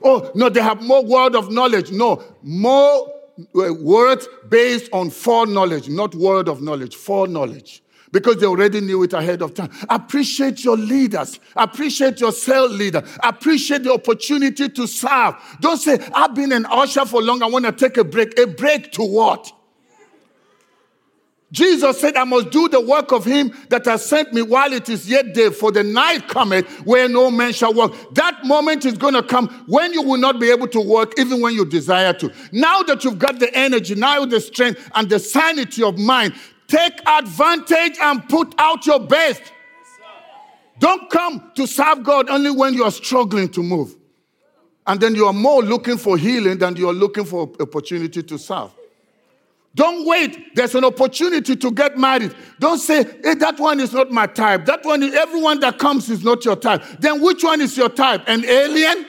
Oh, 0.02 0.30
no, 0.34 0.48
they 0.48 0.62
have 0.62 0.80
more 0.80 1.04
word 1.04 1.34
of 1.34 1.50
knowledge. 1.50 1.90
No, 1.90 2.22
more 2.42 3.12
uh, 3.38 3.74
words 3.74 4.28
based 4.48 4.88
on 4.92 5.10
foreknowledge, 5.10 5.88
not 5.88 6.14
word 6.14 6.48
of 6.48 6.62
knowledge, 6.62 6.94
foreknowledge 6.94 7.82
because 8.14 8.36
they 8.36 8.46
already 8.46 8.80
knew 8.80 9.02
it 9.02 9.12
ahead 9.12 9.42
of 9.42 9.52
time. 9.54 9.70
Appreciate 9.90 10.64
your 10.64 10.76
leaders. 10.76 11.40
Appreciate 11.56 12.20
your 12.20 12.30
cell 12.30 12.68
leader. 12.68 13.02
Appreciate 13.24 13.82
the 13.82 13.92
opportunity 13.92 14.68
to 14.68 14.86
serve. 14.86 15.34
Don't 15.60 15.78
say, 15.78 15.98
I've 16.14 16.32
been 16.32 16.52
an 16.52 16.64
usher 16.70 17.04
for 17.06 17.20
long. 17.20 17.42
I 17.42 17.46
want 17.46 17.64
to 17.64 17.72
take 17.72 17.96
a 17.96 18.04
break. 18.04 18.38
A 18.38 18.46
break 18.46 18.92
to 18.92 19.02
what? 19.02 19.52
Jesus 21.50 22.00
said, 22.00 22.16
I 22.16 22.24
must 22.24 22.50
do 22.50 22.68
the 22.68 22.80
work 22.80 23.12
of 23.12 23.24
him 23.24 23.52
that 23.68 23.84
has 23.84 24.04
sent 24.04 24.32
me 24.32 24.42
while 24.42 24.72
it 24.72 24.88
is 24.88 25.08
yet 25.08 25.34
day, 25.34 25.50
for 25.50 25.70
the 25.70 25.84
night 25.84 26.28
cometh 26.28 26.68
where 26.84 27.08
no 27.08 27.30
man 27.30 27.52
shall 27.52 27.72
work. 27.72 27.92
That 28.14 28.44
moment 28.44 28.84
is 28.84 28.94
going 28.94 29.14
to 29.14 29.22
come 29.22 29.48
when 29.66 29.92
you 29.92 30.02
will 30.02 30.18
not 30.18 30.40
be 30.40 30.50
able 30.50 30.66
to 30.68 30.80
work, 30.80 31.14
even 31.18 31.40
when 31.40 31.54
you 31.54 31.64
desire 31.64 32.12
to. 32.14 32.32
Now 32.50 32.82
that 32.82 33.04
you've 33.04 33.20
got 33.20 33.38
the 33.38 33.54
energy, 33.56 33.94
now 33.94 34.24
the 34.24 34.40
strength 34.40 34.90
and 34.94 35.08
the 35.08 35.20
sanity 35.20 35.82
of 35.84 35.96
mind, 35.96 36.34
Take 36.66 37.00
advantage 37.06 37.98
and 38.00 38.28
put 38.28 38.54
out 38.58 38.86
your 38.86 39.00
best. 39.00 39.42
Don't 40.78 41.08
come 41.10 41.52
to 41.54 41.66
serve 41.66 42.02
God 42.02 42.28
only 42.28 42.50
when 42.50 42.74
you 42.74 42.84
are 42.84 42.90
struggling 42.90 43.48
to 43.50 43.62
move. 43.62 43.96
And 44.86 45.00
then 45.00 45.14
you 45.14 45.26
are 45.26 45.32
more 45.32 45.62
looking 45.62 45.96
for 45.96 46.18
healing 46.18 46.58
than 46.58 46.76
you 46.76 46.88
are 46.88 46.92
looking 46.94 47.24
for 47.24 47.50
opportunity 47.60 48.22
to 48.22 48.38
serve. 48.38 48.70
Don't 49.74 50.06
wait. 50.06 50.54
There's 50.54 50.74
an 50.74 50.84
opportunity 50.84 51.56
to 51.56 51.70
get 51.72 51.98
married. 51.98 52.34
Don't 52.60 52.78
say, 52.78 53.02
hey, 53.24 53.34
that 53.34 53.58
one 53.58 53.80
is 53.80 53.92
not 53.92 54.10
my 54.10 54.26
type. 54.26 54.66
That 54.66 54.84
one, 54.84 55.02
everyone 55.02 55.60
that 55.60 55.78
comes 55.78 56.08
is 56.10 56.22
not 56.22 56.44
your 56.44 56.54
type. 56.54 56.82
Then 57.00 57.20
which 57.20 57.42
one 57.42 57.60
is 57.60 57.76
your 57.76 57.88
type? 57.88 58.22
An 58.28 58.44
alien? 58.44 59.06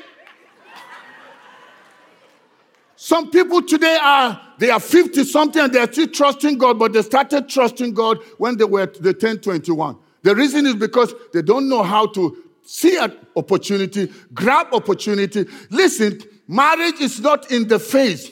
Some 2.95 3.29
people 3.29 3.61
today 3.61 3.97
are 4.01 4.41
they 4.57 4.69
are 4.69 4.79
50 4.79 5.23
something 5.25 5.61
and 5.61 5.73
they're 5.73 5.91
still 5.91 6.07
trusting 6.07 6.57
God, 6.57 6.79
but 6.79 6.93
they 6.93 7.01
started 7.01 7.49
trusting 7.49 7.93
God 7.93 8.19
when 8.37 8.57
they 8.57 8.63
were 8.63 8.85
the 8.85 9.13
10, 9.13 9.39
21. 9.39 9.97
The 10.23 10.35
reason 10.35 10.65
is 10.65 10.75
because 10.75 11.13
they 11.33 11.41
don't 11.41 11.67
know 11.67 11.83
how 11.83 12.07
to 12.07 12.43
see 12.63 12.97
an 12.97 13.13
opportunity, 13.35 14.11
grab 14.33 14.73
opportunity. 14.73 15.45
Listen, 15.69 16.19
marriage 16.47 16.99
is 16.99 17.19
not 17.19 17.51
in 17.51 17.67
the 17.67 17.79
face. 17.79 18.31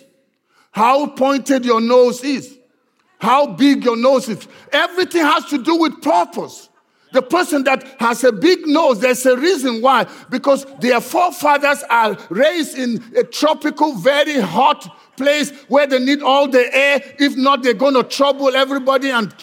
How 0.71 1.07
pointed 1.07 1.65
your 1.65 1.81
nose 1.81 2.23
is, 2.23 2.57
how 3.19 3.47
big 3.47 3.83
your 3.83 3.97
nose 3.97 4.27
is. 4.27 4.47
Everything 4.71 5.21
has 5.21 5.45
to 5.45 5.61
do 5.61 5.75
with 5.75 6.01
purpose. 6.01 6.69
The 7.13 7.21
person 7.21 7.63
that 7.65 7.83
has 7.99 8.23
a 8.23 8.31
big 8.31 8.65
nose, 8.65 8.99
there's 8.99 9.25
a 9.25 9.37
reason 9.37 9.81
why. 9.81 10.07
Because 10.31 10.65
their 10.79 10.99
forefathers 10.99 11.83
are 11.89 12.17
raised 12.29 12.77
in 12.77 13.03
a 13.15 13.23
tropical, 13.23 13.93
very 13.95 14.41
hot 14.41 14.97
place 15.15 15.51
where 15.67 15.85
they 15.85 15.99
need 15.99 16.23
all 16.23 16.47
the 16.47 16.75
air. 16.75 17.01
If 17.19 17.37
not, 17.37 17.61
they're 17.61 17.75
going 17.75 17.93
to 17.93 18.03
trouble 18.03 18.55
everybody 18.55 19.11
and 19.11 19.33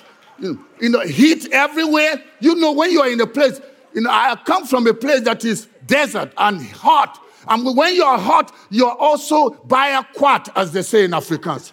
you 0.40 0.88
know, 0.88 1.00
heat 1.00 1.48
everywhere. 1.52 2.22
You 2.40 2.56
know, 2.56 2.72
when 2.72 2.90
you 2.90 3.02
are 3.02 3.08
in 3.08 3.20
a 3.20 3.26
place, 3.26 3.60
you 3.94 4.00
know, 4.00 4.10
I 4.10 4.36
come 4.44 4.66
from 4.66 4.86
a 4.88 4.94
place 4.94 5.20
that 5.22 5.44
is 5.44 5.68
desert 5.86 6.32
and 6.36 6.60
hot. 6.60 7.20
And 7.46 7.76
when 7.76 7.94
you 7.94 8.02
are 8.02 8.18
hot, 8.18 8.52
you're 8.70 8.96
also 8.96 9.50
by 9.50 9.88
a 9.90 10.02
quat, 10.14 10.48
as 10.56 10.72
they 10.72 10.82
say 10.82 11.04
in 11.04 11.12
Afrikaans. 11.12 11.72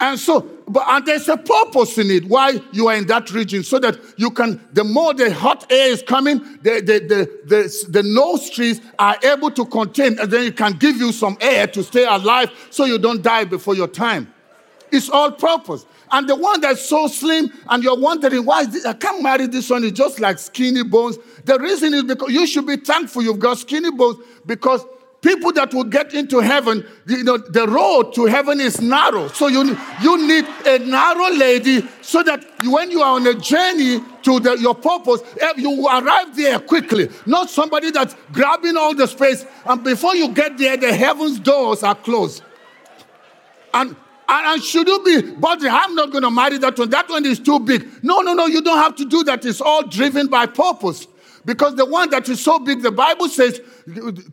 And 0.00 0.18
so, 0.18 0.40
but 0.66 0.82
and 0.88 1.06
there's 1.06 1.28
a 1.28 1.36
purpose 1.36 1.98
in 1.98 2.10
it 2.10 2.24
why 2.24 2.60
you 2.72 2.88
are 2.88 2.96
in 2.96 3.06
that 3.06 3.30
region, 3.30 3.62
so 3.62 3.78
that 3.78 3.98
you 4.16 4.30
can, 4.30 4.60
the 4.72 4.82
more 4.82 5.14
the 5.14 5.32
hot 5.32 5.70
air 5.70 5.90
is 5.90 6.02
coming, 6.02 6.38
the, 6.62 6.80
the, 6.80 6.98
the, 7.06 7.40
the, 7.46 7.86
the 7.90 8.02
nose 8.02 8.50
trees 8.50 8.80
are 8.98 9.16
able 9.22 9.50
to 9.52 9.64
contain, 9.66 10.18
and 10.18 10.30
then 10.30 10.46
it 10.46 10.56
can 10.56 10.72
give 10.72 10.96
you 10.96 11.12
some 11.12 11.36
air 11.40 11.66
to 11.68 11.82
stay 11.82 12.04
alive 12.04 12.50
so 12.70 12.84
you 12.84 12.98
don't 12.98 13.22
die 13.22 13.44
before 13.44 13.74
your 13.74 13.88
time. 13.88 14.32
It's 14.90 15.08
all 15.08 15.32
purpose. 15.32 15.86
And 16.10 16.28
the 16.28 16.36
one 16.36 16.60
that's 16.60 16.88
so 16.88 17.08
slim, 17.08 17.52
and 17.68 17.82
you're 17.82 17.98
wondering 17.98 18.44
why 18.44 18.66
I 18.86 18.92
can't 18.92 19.22
marry 19.22 19.46
this 19.46 19.70
one, 19.70 19.84
it's 19.84 19.96
just 19.96 20.20
like 20.20 20.38
skinny 20.38 20.84
bones. 20.84 21.18
The 21.44 21.58
reason 21.58 21.94
is 21.94 22.04
because 22.04 22.30
you 22.30 22.46
should 22.46 22.66
be 22.66 22.76
thankful 22.76 23.22
you've 23.22 23.38
got 23.38 23.58
skinny 23.58 23.90
bones 23.90 24.18
because 24.46 24.84
people 25.24 25.52
that 25.52 25.72
will 25.72 25.84
get 25.84 26.12
into 26.12 26.38
heaven, 26.40 26.86
you 27.06 27.24
know, 27.24 27.38
the 27.38 27.66
road 27.66 28.14
to 28.14 28.26
heaven 28.26 28.60
is 28.60 28.80
narrow. 28.80 29.26
So 29.28 29.48
you, 29.48 29.76
you 30.02 30.28
need 30.28 30.44
a 30.66 30.78
narrow 30.80 31.30
lady 31.34 31.82
so 32.02 32.22
that 32.22 32.44
when 32.64 32.90
you 32.90 33.00
are 33.00 33.16
on 33.16 33.26
a 33.26 33.32
journey 33.32 34.00
to 34.22 34.38
the, 34.38 34.58
your 34.60 34.74
purpose, 34.74 35.22
eh, 35.40 35.52
you 35.56 35.88
arrive 35.88 36.36
there 36.36 36.60
quickly. 36.60 37.08
Not 37.24 37.48
somebody 37.48 37.90
that's 37.90 38.14
grabbing 38.32 38.76
all 38.76 38.94
the 38.94 39.06
space, 39.06 39.46
and 39.64 39.82
before 39.82 40.14
you 40.14 40.28
get 40.28 40.58
there, 40.58 40.76
the 40.76 40.92
heaven's 40.92 41.40
doors 41.40 41.82
are 41.82 41.94
closed. 41.94 42.42
And 43.72 43.96
and, 44.26 44.46
and 44.46 44.62
should 44.62 44.88
you 44.88 45.02
be, 45.04 45.32
but 45.32 45.58
I'm 45.62 45.94
not 45.94 46.10
going 46.10 46.22
to 46.22 46.30
marry 46.30 46.56
that 46.56 46.78
one. 46.78 46.88
That 46.88 47.10
one 47.10 47.26
is 47.26 47.38
too 47.38 47.60
big. 47.60 48.02
No, 48.02 48.20
no, 48.22 48.32
no, 48.32 48.46
you 48.46 48.62
don't 48.62 48.78
have 48.78 48.96
to 48.96 49.04
do 49.04 49.22
that. 49.24 49.44
It's 49.44 49.60
all 49.60 49.86
driven 49.86 50.28
by 50.28 50.46
purpose. 50.46 51.06
Because 51.44 51.74
the 51.74 51.84
one 51.84 52.10
that 52.10 52.28
is 52.28 52.42
so 52.42 52.58
big, 52.58 52.82
the 52.82 52.90
Bible 52.90 53.28
says, 53.28 53.60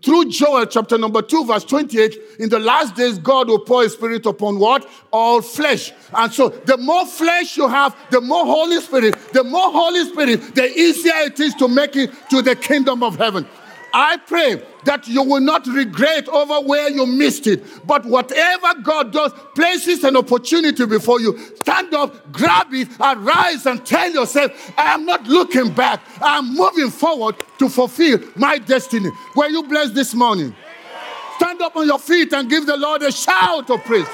through 0.01 0.29
Joel 0.29 0.65
chapter 0.65 0.97
number 0.97 1.21
2, 1.21 1.45
verse 1.45 1.65
28, 1.65 2.17
in 2.39 2.49
the 2.49 2.59
last 2.59 2.95
days, 2.95 3.19
God 3.19 3.49
will 3.49 3.59
pour 3.59 3.83
his 3.83 3.93
spirit 3.93 4.25
upon 4.25 4.59
what? 4.59 4.89
All 5.11 5.41
flesh. 5.41 5.91
And 6.13 6.31
so 6.31 6.49
the 6.49 6.77
more 6.77 7.05
flesh 7.05 7.57
you 7.57 7.67
have, 7.67 7.95
the 8.11 8.21
more 8.21 8.45
Holy 8.45 8.79
Spirit, 8.79 9.15
the 9.33 9.43
more 9.43 9.71
Holy 9.71 10.05
Spirit, 10.05 10.55
the 10.55 10.71
easier 10.71 11.13
it 11.15 11.39
is 11.39 11.53
to 11.55 11.67
make 11.67 11.95
it 11.95 12.11
to 12.29 12.41
the 12.41 12.55
kingdom 12.55 13.03
of 13.03 13.17
heaven. 13.17 13.45
I 13.93 14.17
pray 14.17 14.63
that 14.85 15.07
you 15.07 15.23
will 15.23 15.41
not 15.41 15.67
regret 15.67 16.27
over 16.29 16.65
where 16.65 16.89
you 16.89 17.05
missed 17.05 17.47
it. 17.47 17.63
But 17.85 18.05
whatever 18.05 18.73
God 18.81 19.11
does, 19.11 19.33
places 19.55 20.03
an 20.03 20.15
opportunity 20.15 20.85
before 20.85 21.19
you. 21.19 21.37
Stand 21.57 21.93
up, 21.93 22.31
grab 22.31 22.67
it, 22.71 22.89
arise, 22.99 23.65
and 23.65 23.85
tell 23.85 24.09
yourself, 24.09 24.51
I 24.77 24.93
am 24.93 25.05
not 25.05 25.25
looking 25.27 25.71
back. 25.73 26.01
I 26.21 26.37
am 26.37 26.55
moving 26.55 26.89
forward 26.89 27.35
to 27.59 27.69
fulfill 27.69 28.19
my 28.35 28.57
destiny. 28.57 29.09
Were 29.35 29.49
you 29.49 29.63
blessed 29.63 29.95
this 29.95 30.13
morning? 30.13 30.55
Stand 31.37 31.61
up 31.61 31.75
on 31.75 31.87
your 31.87 31.99
feet 31.99 32.33
and 32.33 32.49
give 32.49 32.65
the 32.65 32.77
Lord 32.77 33.01
a 33.03 33.11
shout 33.11 33.69
of 33.69 33.83
praise. 33.83 34.07